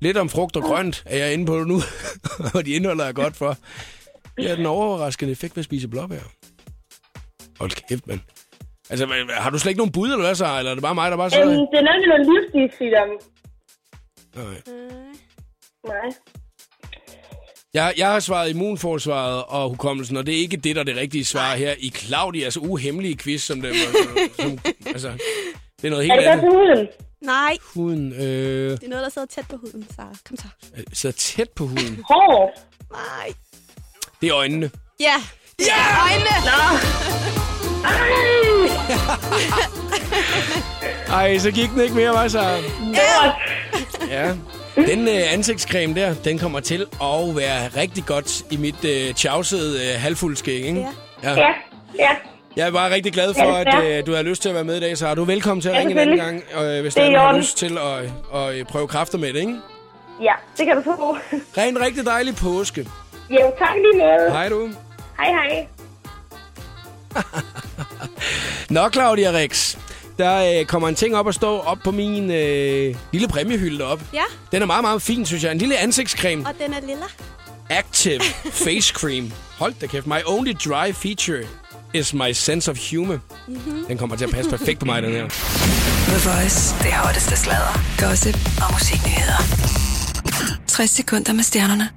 [0.00, 1.80] Lidt om frugt og grønt er jeg inde på nu,
[2.54, 3.56] og de indeholder jeg godt for.
[4.36, 6.16] Det er den overraskende effekt ved at spise blåbær.
[7.58, 8.20] Hold kæft, mand.
[8.90, 10.58] Altså, har du slet ikke nogen bud, eller hvad så?
[10.58, 11.46] Eller er det bare mig, der bare sidder?
[11.46, 13.08] Øhm, det er noget med noget livsstilssygdom.
[14.36, 14.62] Nej.
[15.86, 16.12] Nej.
[17.74, 20.96] Jeg, jeg har svaret immunforsvaret og hukommelsen, og det er ikke det, der er det
[20.96, 24.42] rigtige svar her i Claudias uhemmelige quiz, som det var.
[24.42, 25.08] Som, altså,
[25.80, 26.88] det er noget helt Er det godt til huden?
[27.22, 28.20] Nej, Huden øh,
[28.70, 30.14] det er noget, der sidder tæt på huden, Sarah.
[30.28, 30.44] Kom så.
[30.92, 32.04] sidder tæt på huden.
[32.08, 32.60] Hår.
[32.92, 33.32] Nej.
[34.20, 34.70] Det er øjnene.
[35.00, 35.14] Ja.
[35.58, 36.02] Ja!
[36.02, 36.30] Øjnene!
[41.08, 42.40] Ej, så gik den ikke mere, var så?
[42.40, 43.32] Ja.
[44.10, 44.34] Ja.
[44.76, 49.92] Den øh, ansigtscreme der, den kommer til at være rigtig godt i mit øh, tjavsede
[49.94, 50.86] øh, halvfuldskæg, ikke?
[51.22, 51.30] Ja.
[51.30, 51.46] Ja.
[51.98, 52.10] Ja.
[52.56, 54.64] Jeg er bare rigtig glad for, Ja, at øh, du har lyst til at være
[54.64, 56.80] med i dag, så du er velkommen til at Ja, ringe en anden gang, øh,
[56.82, 59.56] hvis man har lyst til at, at, at prøve kræfter med det, ikke?
[60.22, 61.16] Ja, det kan du få.
[61.56, 62.88] Ha' en rigtig dejlig påske.
[63.30, 64.30] Jo, tak lige måde.
[64.30, 64.70] Hej du.
[65.18, 65.66] Hej, hej.
[68.70, 69.76] Nå, Claudia Rex.
[70.18, 74.04] Der øh, kommer en ting op og stå op på min øh, lille præmiehylde deroppe.
[74.14, 74.22] Ja,
[74.52, 75.52] Den er meget, meget fin, synes jeg.
[75.52, 76.46] En lille ansigtscreme.
[76.46, 77.04] og den er lilla.
[77.70, 78.20] Active
[78.64, 79.32] Face Cream.
[79.58, 80.06] Hold da kæft.
[80.06, 81.44] My only dry feature
[81.94, 83.18] is my sense of humor.
[83.48, 83.84] Mhm.
[83.88, 85.28] Den kommer til at passe perfekt på mig, den her.
[85.28, 86.74] The Voice.
[86.82, 89.42] Det hotteste sladder, gossip og musiknyheder.
[90.66, 91.88] 60 sekunder med stjernerne.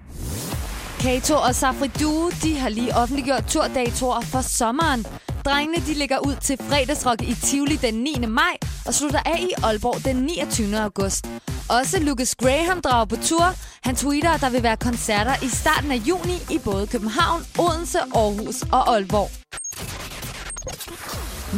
[0.99, 5.05] Kato og Safri Duo, de har lige offentliggjort turdatoer for sommeren.
[5.45, 8.15] Drengene de ligger ud til fredagsrock i Tivoli den 9.
[8.27, 10.79] maj og slutter af i Aalborg den 29.
[10.79, 11.27] august.
[11.69, 13.55] Også Lucas Graham drager på tur.
[13.83, 17.99] Han tweeter, at der vil være koncerter i starten af juni i både København, Odense,
[17.99, 19.29] Aarhus og Aalborg.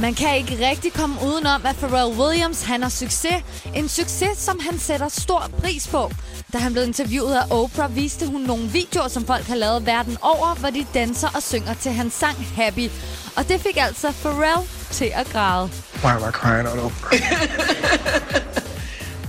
[0.01, 3.43] Man kan ikke rigtig komme udenom, at Pharrell Williams han har succes.
[3.75, 6.11] En succes, som han sætter stor pris på.
[6.53, 10.17] Da han blev interviewet af Oprah, viste hun nogle videoer, som folk har lavet verden
[10.21, 12.89] over, hvor de danser og synger til hans sang Happy.
[13.35, 15.69] Og det fik altså Pharrell til at græde.
[16.03, 17.19] Why am I crying on Oprah?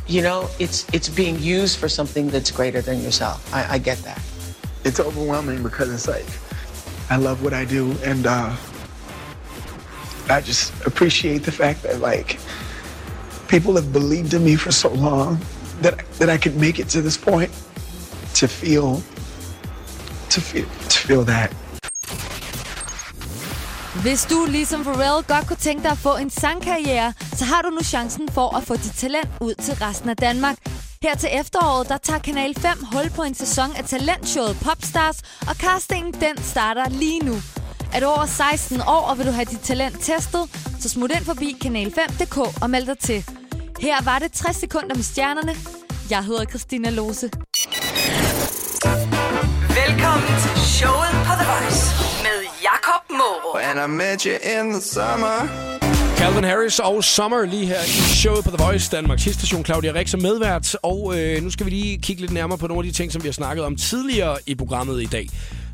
[0.09, 3.39] You know, it's it's being used for something that's greater than yourself.
[3.53, 4.21] I, I get that.
[4.85, 6.29] It's overwhelming because it's like
[7.11, 8.55] I love what I do and uh
[10.29, 12.39] i just appreciate the fact that like
[13.49, 15.39] people have believed in me for so long
[15.83, 17.51] that that I could make it to this point
[18.35, 19.03] to feel
[20.31, 21.51] to feel to feel that
[24.03, 27.71] Hvis du, ligesom Pharrell, godt kunne tænke dig at få en sangkarriere, så har du
[27.71, 30.57] nu chancen for at få dit talent ud til resten af Danmark.
[31.03, 35.19] Her til efteråret, der tager Kanal 5 hul på en sæson af talentshowet Popstars,
[35.49, 37.35] og castingen den starter lige nu.
[37.97, 40.41] Er du over 16 år, og vil du have dit talent testet,
[40.81, 43.25] så smut ind forbi kanal5.dk og meld dig til.
[43.81, 45.55] Her var det 60 sekunder med stjernerne.
[46.11, 47.31] Jeg hedder Christina Lose.
[49.81, 51.83] Velkommen til showet på The Voice
[52.27, 52.39] med
[52.69, 53.51] Jakob Moro.
[53.59, 55.37] When I met you in the summer.
[56.19, 59.65] Calvin Harris og Summer lige her i showet på The Voice, Danmarks station.
[59.65, 62.87] Claudia Rix er medvært, og øh, nu skal vi lige kigge lidt nærmere på nogle
[62.87, 65.29] af de ting, som vi har snakket om tidligere i programmet i dag.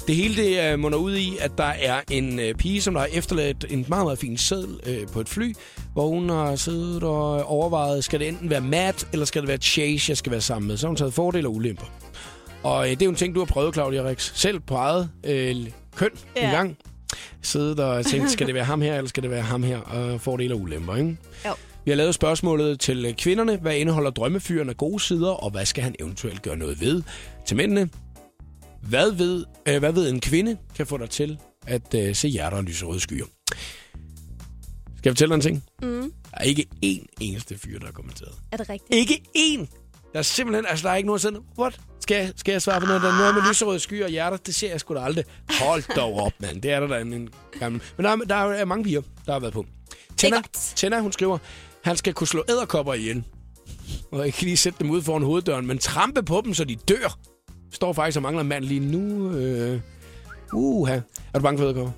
[0.07, 3.01] Det hele det øh, munder ud i, at der er en øh, pige, som der
[3.01, 5.55] har efterladt en meget, meget fin seddel øh, på et fly,
[5.93, 9.59] hvor hun har siddet og overvejet, skal det enten være Matt, eller skal det være
[9.59, 10.77] Chase, jeg skal være sammen med.
[10.77, 11.85] Så har hun taget fordele og ulemper.
[12.63, 15.11] Og øh, det er jo en ting, du har prøvet, Claudia Rix, selv på eget
[15.25, 15.57] øh,
[15.97, 16.45] køn Ja.
[16.45, 16.77] en gang.
[17.43, 19.79] Siddet og tænkt, skal det være ham her, eller skal det være ham her?
[19.79, 21.17] Og fordele og ulemper, ikke?
[21.47, 21.53] Jo.
[21.85, 23.57] Vi har lavet spørgsmålet til øh, kvinderne.
[23.57, 27.03] Hvad indeholder drømmefyren af gode sider, og hvad skal han eventuelt gøre noget ved?
[27.47, 27.89] Til mændene.
[28.83, 32.57] Hvad ved, øh, hvad ved en kvinde kan få dig til at øh, se hjerter
[32.57, 33.27] og lyserøde skyer?
[34.97, 35.65] Skal jeg fortælle dig en ting?
[35.83, 36.13] Mm.
[36.31, 38.35] Der er ikke én eneste fyr, der har kommenteret.
[38.53, 38.95] Er det rigtigt?
[38.95, 39.67] Ikke én!
[40.13, 41.81] Der er simpelthen, altså der er ikke nogen sådan, what?
[42.01, 43.03] Skal jeg, skal jeg svare på noget?
[43.03, 44.37] Der er noget med lyserøde skyer og hjerter.
[44.37, 45.25] Det ser jeg sgu da aldrig.
[45.61, 46.63] Hold dog op, mand.
[46.63, 47.29] Det er der da en,
[47.61, 47.83] gammel.
[47.97, 49.67] Men der er, der er mange piger, der har været på.
[50.17, 51.39] Tenna, Tenna, hun skriver,
[51.85, 53.25] han skal kunne slå æderkopper ihjel.
[54.11, 57.19] Og ikke lige sætte dem ud foran hoveddøren, men trampe på dem, så de dør.
[57.73, 59.31] Står faktisk og mangler en mand lige nu.
[59.37, 59.81] Øh,
[60.53, 60.95] uha.
[61.35, 61.93] Er du bange for æderkopper?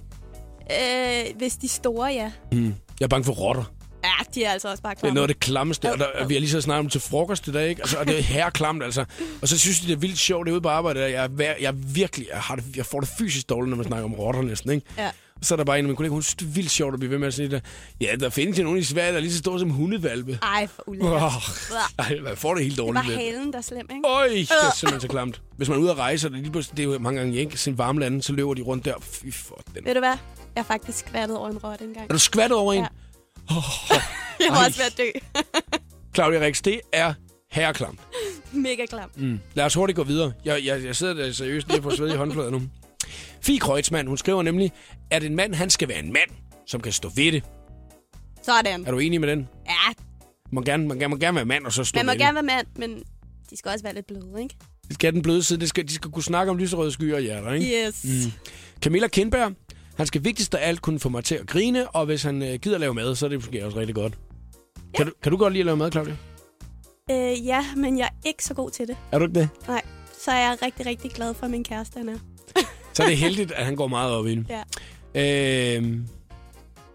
[0.70, 2.33] Øh, hvis de er store, ja.
[2.53, 2.75] Mm.
[3.01, 3.64] Jeg er bange for rotter.
[4.05, 5.14] Ja, de er altså også bare Det er klamme.
[5.14, 7.53] noget af det klammeste, og der, vi har lige så snakket om til frokost i
[7.53, 7.83] dag, ikke?
[7.83, 9.05] Altså, og det er herreklamt, altså.
[9.43, 11.01] Og så synes de, det er vildt sjovt derude på arbejde.
[11.01, 13.77] Jeg, er, vær- jeg er virkelig, jeg, har det, jeg får det fysisk dårligt, når
[13.77, 14.87] man snakker om rotter næsten, ikke?
[14.99, 15.11] Ja.
[15.43, 17.01] Så er der bare en af mine kolleger, hun synes, det er vildt sjovt at
[17.01, 17.64] blive ved med at sige det.
[18.01, 20.39] Ja, der findes jo nogen i Sverige, der er lige så store som hundevalpe.
[20.43, 21.12] Ej, for ulækkert.
[21.12, 21.32] Oh.
[21.99, 23.16] Ej, jeg får det helt Det dårligt var med.
[23.16, 24.09] halen, der er slem, ikke?
[24.09, 25.43] Øj, det er simpelthen så klamt.
[25.57, 27.18] Hvis man er ude at rejse, og det er, lige pludselig- det er jo mange
[27.20, 28.95] gange i ikke, sin varme lande, så løber de rundt der.
[29.01, 29.85] Fy for den.
[29.85, 30.09] Ved du hvad?
[30.55, 32.07] Jeg har faktisk skvattet over en rotte engang.
[32.09, 32.80] Er du skvattet over en?
[32.80, 32.87] Ja.
[33.57, 33.62] Oh,
[34.41, 34.66] Jeg var Ej.
[34.66, 35.05] også at dø.
[36.14, 37.14] Claudia Rix, det er
[37.51, 38.01] herreklamt.
[38.53, 39.11] Mega klam.
[39.16, 39.41] Mm.
[39.55, 40.32] Lad os hurtigt gå videre.
[40.45, 42.62] Jeg, jeg, jeg sidder der seriøst lige på svedige håndflader nu.
[43.45, 44.73] Fie Kreutzmann, hun skriver nemlig,
[45.11, 46.31] at en mand, han skal være en mand,
[46.67, 47.43] som kan stå ved det.
[48.43, 48.87] Sådan.
[48.87, 49.49] Er du enig med den?
[49.67, 49.93] Ja,
[50.53, 52.35] Man gerne, man gerne, man gerne være mand, og så stå man må ved gerne
[52.35, 53.03] være mand, men
[53.51, 54.57] de skal også være lidt bløde, ikke?
[54.89, 54.95] det.
[54.95, 55.61] skal have den bløde side.
[55.61, 57.87] Det skal, de skal kunne snakke om lyserøde skyer og hjerter, ikke?
[57.87, 58.05] Yes.
[58.05, 58.33] Mm.
[58.81, 59.53] Camilla Kindberg,
[59.97, 62.55] han skal vigtigst af alt kunne få mig til at grine, og hvis han øh,
[62.55, 64.19] gider lave mad, så er det måske også rigtig godt.
[64.77, 64.97] Ja.
[64.97, 66.17] Kan, du, kan du godt lide at lave mad, Claudia?
[67.11, 68.97] Øh, ja, men jeg er ikke så god til det.
[69.13, 69.49] Er du ikke det?
[69.69, 69.83] Nej,
[70.25, 72.19] så er jeg rigtig, rigtig glad for, at min kæreste han er.
[72.95, 74.47] Så er det heldigt, at han går meget op i det.
[75.15, 75.79] Ja.
[75.79, 75.99] Øh,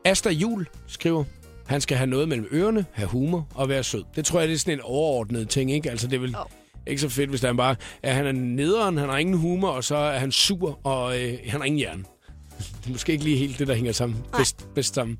[0.06, 1.24] Asta Jul skriver,
[1.66, 4.04] han skal have noget mellem ørerne, have humor og være sød.
[4.16, 5.91] Det tror jeg, det er sådan en overordnet ting, ikke?
[5.91, 6.45] Altså, det er vel oh.
[6.88, 9.84] ikke så fedt, hvis han bare at han er nederen, han har ingen humor, og
[9.84, 12.04] så er han sur, og øh, han har ingen hjerne.
[12.58, 14.18] Det er måske ikke lige helt det, der hænger sammen.
[14.38, 15.18] Bedst, bedst sammen.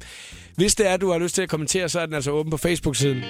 [0.56, 2.58] Hvis det er, du har lyst til at kommentere, så er den altså åben på
[2.58, 3.24] Facebook-siden.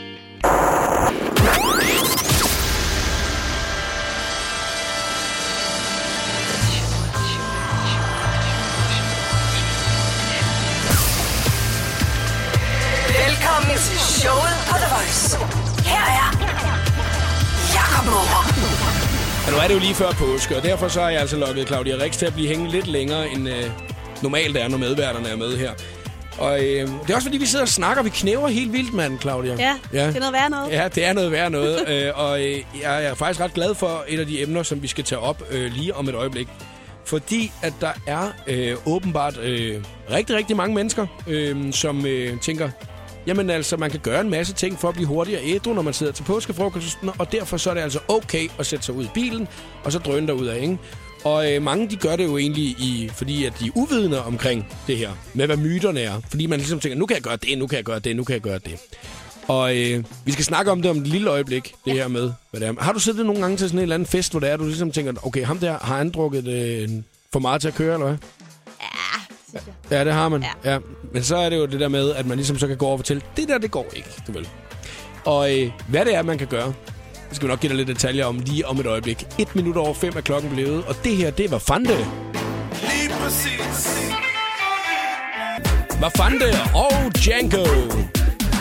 [15.00, 15.38] Voice.
[15.86, 16.28] Her er
[17.76, 18.40] Jakob Moro.
[19.46, 21.68] Og nu er det jo lige før påske, og derfor så har jeg altså lukket
[21.68, 23.64] Claudia Rix til at blive hængende lidt længere, end øh,
[24.24, 25.72] normalt er, når medværterne er med her.
[26.38, 28.04] Og øh, det er også fordi, vi sidder og snakker.
[28.04, 29.56] Vi knæver helt vildt, mand, Claudia.
[29.60, 30.72] Ja, det er noget værd noget.
[30.72, 31.90] Ja, det er noget værd noget.
[31.92, 34.88] øh, og øh, jeg er faktisk ret glad for et af de emner, som vi
[34.88, 36.48] skal tage op øh, lige om et øjeblik.
[37.06, 42.70] Fordi at der er øh, åbenbart øh, rigtig, rigtig mange mennesker, øh, som øh, tænker,
[43.30, 45.94] jamen altså, man kan gøre en masse ting for at blive hurtigere ædru, når man
[45.94, 49.10] sidder til påskefrokosten, og derfor så er det altså okay at sætte sig ud i
[49.14, 49.48] bilen,
[49.84, 50.78] og så drøne derud af, ikke?
[51.24, 54.68] Og øh, mange de gør det jo egentlig, i, fordi at de er uvidende omkring
[54.88, 56.22] det her, med hvad myterne er.
[56.30, 58.24] Fordi man ligesom tænker, nu kan jeg gøre det, nu kan jeg gøre det, nu
[58.24, 58.76] kan jeg gøre det.
[59.48, 62.62] Og øh, vi skal snakke om det om et lille øjeblik, det her med, hvad
[62.62, 62.74] det er.
[62.80, 64.66] Har du siddet nogle gange til sådan en eller anden fest, hvor det er, du
[64.66, 66.90] ligesom tænker, okay, ham der, har han drukket øh,
[67.34, 68.18] for meget til at køre, eller hvad?
[69.92, 70.44] Ja, det har man.
[70.66, 70.72] Ja.
[70.72, 70.80] ja.
[71.14, 72.94] Men så er det jo det der med, at man ligesom så kan gå over
[72.94, 74.48] og fortælle, det der, det går ikke, du vel.
[75.26, 76.74] Og øh, hvad det er, man kan gøre,
[77.30, 79.28] det skal vi nok give dig lidt detaljer om lige om et øjeblik.
[79.40, 81.98] Et minut over fem er klokken blevet, og det her, det var Fante.
[82.74, 84.00] Lige præcis.
[86.02, 86.46] Var Fante
[86.76, 87.66] og Django.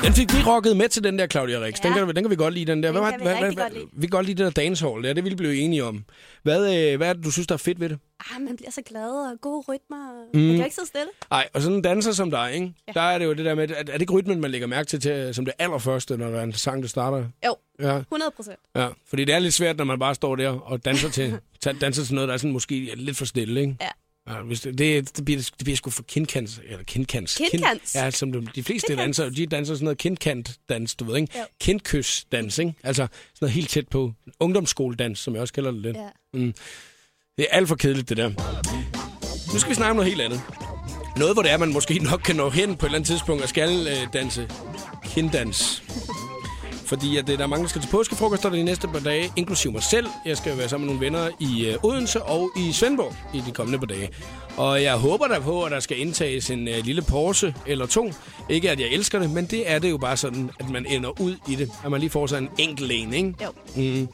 [0.04, 1.84] Den fik vi rocket med til den der, Claudia Rix.
[1.84, 1.88] Ja.
[1.88, 2.92] Den, kan, den kan vi godt lide, den der.
[2.92, 3.86] Den hvad, kan vi hvad, hvad, godt lide.
[3.92, 5.12] Vi kan godt lide det der dancehall der.
[5.12, 6.04] Det vil vi blive enige om.
[6.42, 7.98] Hvad, øh, hvad er det, du synes, der er fedt ved det?
[8.34, 10.24] Ah, man bliver så glad og gode rytmer.
[10.34, 10.40] Mm.
[10.40, 11.08] Man kan ikke sidde stille.
[11.30, 12.72] Nej, og sådan en danser som dig, ikke?
[12.88, 12.92] Ja.
[12.92, 14.86] der er det jo det der med, at er det ikke rytmen, man lægger mærke
[14.86, 17.24] til, til som det allerførste, når der er en sang, der starter?
[17.46, 17.96] Jo, Ja.
[17.98, 18.58] 100 procent.
[18.76, 21.38] Ja, fordi det er lidt svært, når man bare står der og danser til,
[21.80, 23.76] danser til noget, der er sådan måske lidt for stille, ikke?
[23.80, 23.88] Ja.
[24.28, 27.40] Ja, hvis det, det, det, bliver, det bliver sgu for kindkants, eller kindkants.
[27.50, 27.94] Kindkants?
[27.94, 31.38] ja, som de, de fleste danser, de danser sådan noget kindkant-dans, du ved, ikke?
[31.38, 31.44] Jo.
[31.60, 32.74] Kindkys-dans, ikke?
[32.82, 33.10] Altså sådan
[33.40, 34.12] noget helt tæt på.
[34.40, 35.96] Ungdomsskoledans, som jeg også kalder det lidt.
[35.96, 36.08] Ja.
[36.34, 36.54] Mm.
[37.38, 38.28] Det er alt for kedeligt, det der.
[39.52, 40.40] Nu skal vi snakke om noget helt andet.
[41.16, 43.42] Noget, hvor det er, man måske nok kan nå hen på et eller andet tidspunkt
[43.42, 44.48] og skal øh, danse
[45.04, 45.82] kinddans.
[46.88, 49.72] Fordi at, øh, der er mange, der skal til påskefrokoster de næste par dage, inklusive
[49.72, 50.06] mig selv.
[50.24, 53.52] Jeg skal være sammen med nogle venner i øh, Odense og i Svendborg i de
[53.52, 54.08] kommende par dage.
[54.56, 58.12] Og jeg håber der på, at der skal indtages en øh, lille Porsche eller to.
[58.48, 61.20] Ikke at jeg elsker det, men det er det jo bare sådan, at man ender
[61.20, 61.70] ud i det.
[61.84, 63.34] At man lige får sig en enkelt en, ikke?
[63.44, 63.50] Jo.
[63.76, 64.08] Mm.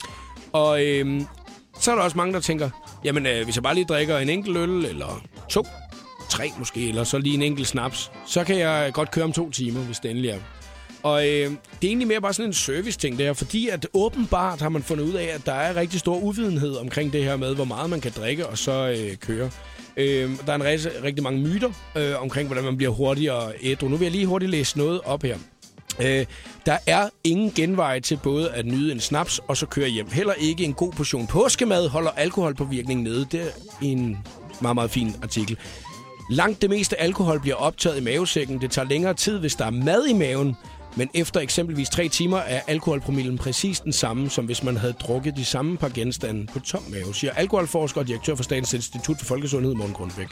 [0.53, 1.23] Og øh,
[1.81, 2.71] så er der også mange, der tænker,
[3.05, 5.67] jamen øh, hvis jeg bare lige drikker en enkelt øl, eller to,
[6.29, 9.51] tre måske, eller så lige en enkelt snaps, så kan jeg godt køre om to
[9.51, 10.39] timer, hvis det endelig er.
[11.05, 11.51] Og øh, det
[11.83, 15.13] er egentlig mere bare sådan en service-ting der, fordi at åbenbart har man fundet ud
[15.13, 18.13] af, at der er rigtig stor uvidenhed omkring det her med, hvor meget man kan
[18.17, 19.51] drikke og så øh, køre.
[19.97, 23.89] Øh, der er en rigtig, rigtig mange myter øh, omkring, hvordan man bliver hurtigere ædru.
[23.89, 25.39] Nu vil jeg lige hurtigt læse noget op her.
[26.01, 26.27] Øh,
[26.67, 30.11] der er ingen genvej til både at nyde en snaps og så køre hjem.
[30.11, 33.27] Heller ikke en god portion påskemad holder alkoholpåvirkning nede.
[33.33, 33.51] Det er
[33.83, 34.19] en
[34.61, 35.59] meget, meget fin artikel.
[36.31, 38.61] Langt det meste alkohol bliver optaget i mavesækken.
[38.61, 40.57] Det tager længere tid, hvis der er mad i maven.
[40.97, 45.37] Men efter eksempelvis tre timer er alkoholpromillen præcis den samme, som hvis man havde drukket
[45.37, 49.25] de samme par genstande på tom mave, siger alkoholforsker og direktør for Statens Institut for
[49.25, 50.29] Folkesundhed, Morten Grundbæk.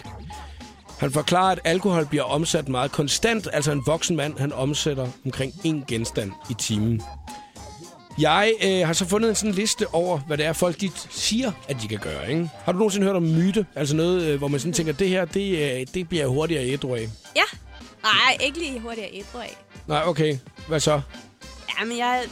[0.98, 3.48] Han forklarer, at alkohol bliver omsat meget konstant.
[3.52, 7.02] Altså en voksen mand, han omsætter omkring én genstand i timen.
[8.18, 11.52] Jeg øh, har så fundet en sådan liste over, hvad det er, folk de siger,
[11.68, 12.30] at de kan gøre.
[12.30, 12.50] Ikke?
[12.64, 13.66] Har du nogensinde hørt om myte?
[13.74, 16.64] Altså noget, øh, hvor man sådan tænker, det her, det, øh, det bliver jeg hurtigere
[16.66, 17.08] ædru af.
[17.36, 17.42] Ja.
[18.02, 19.56] Nej, ikke lige hurtigere ædru af.
[19.86, 20.38] Nej, okay.
[20.68, 21.00] Hvad så?
[21.80, 22.22] Ja, men jeg,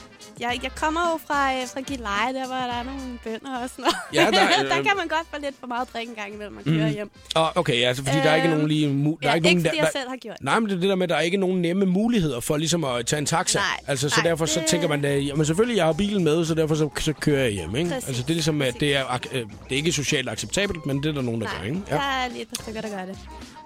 [0.41, 3.68] jeg, jeg kommer jo fra, øh, fra Gilleleje, der hvor der er nogle bønder og
[3.71, 3.97] sådan noget.
[4.14, 6.64] Ja, der- der kan man godt få lidt for meget drik en gang imellem og
[6.64, 6.95] køre Mm.
[6.95, 7.11] hjem.
[7.37, 8.87] Oh, okay, altså, fordi øh, der er ikke Øhm, nogen lige...
[8.89, 10.37] Mu- der ja, er ikke, nogen, ikke fordi der, jeg selv har gjort.
[10.41, 12.57] Nej, men det er det der med, at der er ikke nogen nemme muligheder for
[12.57, 13.59] ligesom at tage en taxa.
[13.59, 16.25] Nej, altså, så nej, derfor så det- tænker man, at jamen, selvfølgelig, jeg har bilen
[16.25, 17.77] med, så derfor så, så kører jeg hjem.
[17.77, 17.91] Ikke?
[17.91, 21.03] Præcis, Altså, det er ligesom, at det er, øh, det er ikke socialt acceptabelt, men
[21.03, 21.64] det er der nogen, der gør.
[21.66, 21.81] Ikke?
[21.91, 23.18] Der er lige et par stykker, der gør det.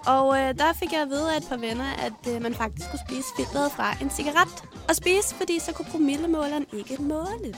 [0.06, 2.86] Og øh, der fik jeg at vide af et par venner, at øh, man faktisk
[2.88, 4.64] skulle spise filteret fra en cigaret.
[4.88, 7.54] Og spise, fordi så kunne promillemåleren ikke måle.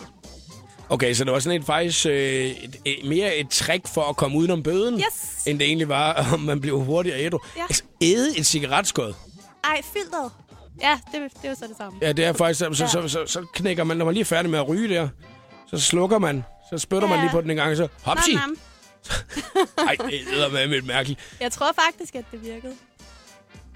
[0.89, 4.17] Okay, så det var sådan et faktisk øh, et, et, mere et trick for at
[4.17, 5.43] komme udenom bøden, Yes.
[5.47, 7.39] end det egentlig var, om man blev hurtigere ædru.
[7.57, 7.63] Ja.
[7.63, 9.15] Altså, æde et cigaretskod.
[9.65, 10.31] Ej, filteret.
[10.83, 11.99] Ja, det, det er jo så det samme.
[12.03, 12.89] Ja, det er faktisk, så, Ja.
[12.89, 15.09] så, så, så, knækker man, når man lige er færdig med at ryge der,
[15.67, 17.23] så slukker man, så spytter man Ja.
[17.25, 18.35] lige på den en gang, og så hopsi!
[18.35, 18.57] Nam, nam.
[19.89, 21.21] Ej, det er med mærkeligt.
[21.41, 22.73] Jeg tror faktisk, at det virkede.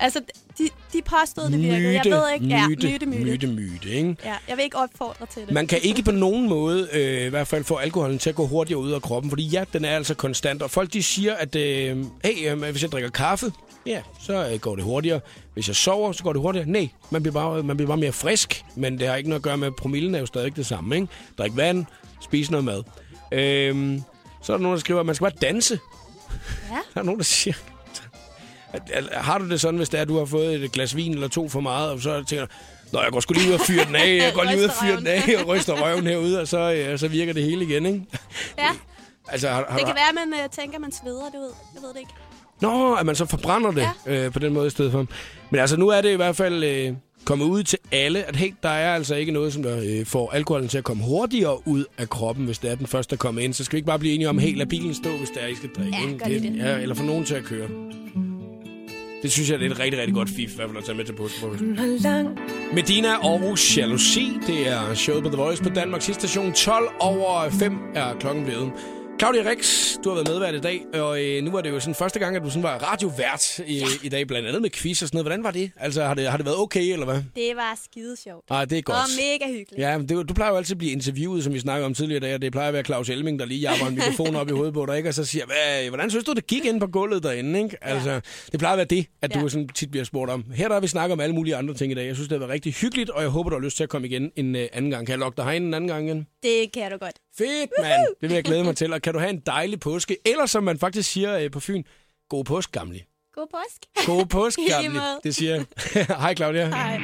[0.02, 0.20] Altså,
[0.58, 1.92] de, de påstod, det virkede.
[1.92, 2.46] jeg Myte, ved ikke.
[2.46, 3.24] Ja, myte, myte, myte.
[3.24, 4.16] myte, myte, ikke?
[4.24, 5.50] Ja, jeg vil ikke opfordre til det.
[5.50, 8.46] Man kan ikke på nogen måde øh, i hvert fald få alkoholen til at gå
[8.46, 10.62] hurtigere ud af kroppen, fordi ja, den er altså konstant.
[10.62, 13.52] Og folk de siger, at øh, hey, øh, hvis jeg drikker kaffe,
[13.86, 15.20] ja, så øh, går det hurtigere.
[15.54, 16.66] Hvis jeg sover, så går det hurtigere.
[16.68, 19.44] Nej, man bliver, bare, man bliver bare mere frisk, men det har ikke noget at
[19.44, 20.94] gøre med, at promillen er jo stadig det samme.
[20.94, 21.08] Ikke?
[21.38, 21.84] Drik vand,
[22.22, 22.82] spis noget mad.
[23.32, 23.98] Øh,
[24.42, 25.78] så er der nogen, der skriver, at man skal bare danse.
[26.70, 26.74] Ja.
[26.94, 27.54] Der er nogen, der siger...
[29.12, 31.28] Har du det sådan, hvis det er, at du har fået et glas vin eller
[31.28, 32.52] to for meget, og så tænker du,
[32.92, 34.74] Nå, jeg går sgu lige ud og fyre den af, jeg går lige ud og
[34.82, 37.86] fyre den af og ryster røven herude, og så, ja, så virker det hele igen,
[37.86, 38.04] ikke?
[38.58, 38.70] Ja,
[39.28, 41.54] Altså, har, har det kan være, at man øh, tænker, at man sveder det ud.
[41.74, 42.12] Jeg ved det ikke.
[42.60, 44.24] Nå, at man så forbrænder det ja.
[44.24, 45.06] øh, på den måde i stedet for.
[45.50, 46.94] Men altså, nu er det i hvert fald øh,
[47.24, 50.30] kommet ud til alle, at hey, der er altså ikke noget, som der øh, får
[50.30, 53.40] alkoholen til at komme hurtigere ud af kroppen, hvis det er den første, der kommer
[53.40, 53.52] ind.
[53.52, 55.46] Så skal vi ikke bare blive enige om, hey, lad bilen stå, hvis det er,
[55.46, 55.98] I skal drikke.
[55.98, 56.58] Ja, gør lige det.
[56.58, 57.68] Ja, eller få nogen til at køre.
[59.22, 60.96] Det synes jeg, det er et rigtig, rigtig godt fif, i hvert fald at tage
[60.96, 61.78] med til påskefrokosten.
[62.74, 66.52] Medina og Jalousi, det er showet på The Voice på Danmarks station.
[66.52, 68.72] 12 over 5 er klokken blevet.
[69.20, 71.94] Claudia Rex, du har været medvært i dag, og øh, nu var det jo sådan
[71.94, 73.86] første gang, at du sådan var radiovært i, ja.
[74.02, 75.24] i dag, blandt andet med quiz og sådan noget.
[75.24, 75.70] Hvordan var det?
[75.76, 77.22] Altså, har det, har det været okay, eller hvad?
[77.34, 78.50] Det var skide sjovt.
[78.50, 78.96] Nej, det er godt.
[78.96, 79.78] Og mega hyggeligt.
[79.82, 82.16] Ja, men det, du plejer jo altid at blive interviewet, som vi snakkede om tidligere
[82.16, 84.48] i dag, og det plejer at være Claus Elming, der lige jabber en mikrofon op
[84.48, 85.08] i hovedet på dig, ikke?
[85.08, 87.62] og så siger, Hvad, hvordan synes du, det gik ind på gulvet derinde?
[87.62, 87.76] Ikke?
[87.84, 88.20] Altså,
[88.52, 89.48] det plejer at være det, at du Ja.
[89.48, 90.44] sådan tit bliver spurgt om.
[90.54, 92.06] Her der har vi snakket om alle mulige andre ting i dag.
[92.06, 93.88] Jeg synes, det har været rigtig hyggeligt, og jeg håber, du har lyst til at
[93.90, 95.06] komme igen en uh, anden gang.
[95.06, 96.26] Kan jeg lokke dig herind en anden gang igen?
[96.42, 97.16] Det kan du godt.
[97.40, 98.06] Fedt, mand!
[98.20, 98.92] Det vil jeg glæde mig til.
[98.92, 100.16] Og kan du have en dejlig påske?
[100.24, 101.82] Eller som man faktisk siger uh, på Fyn,
[102.28, 103.00] god påske, gamle.
[103.34, 104.06] God påske.
[104.06, 105.00] God påske, gamle.
[105.24, 105.64] Det siger jeg.
[106.22, 106.66] Hej, Claudia.
[106.68, 107.00] Hej.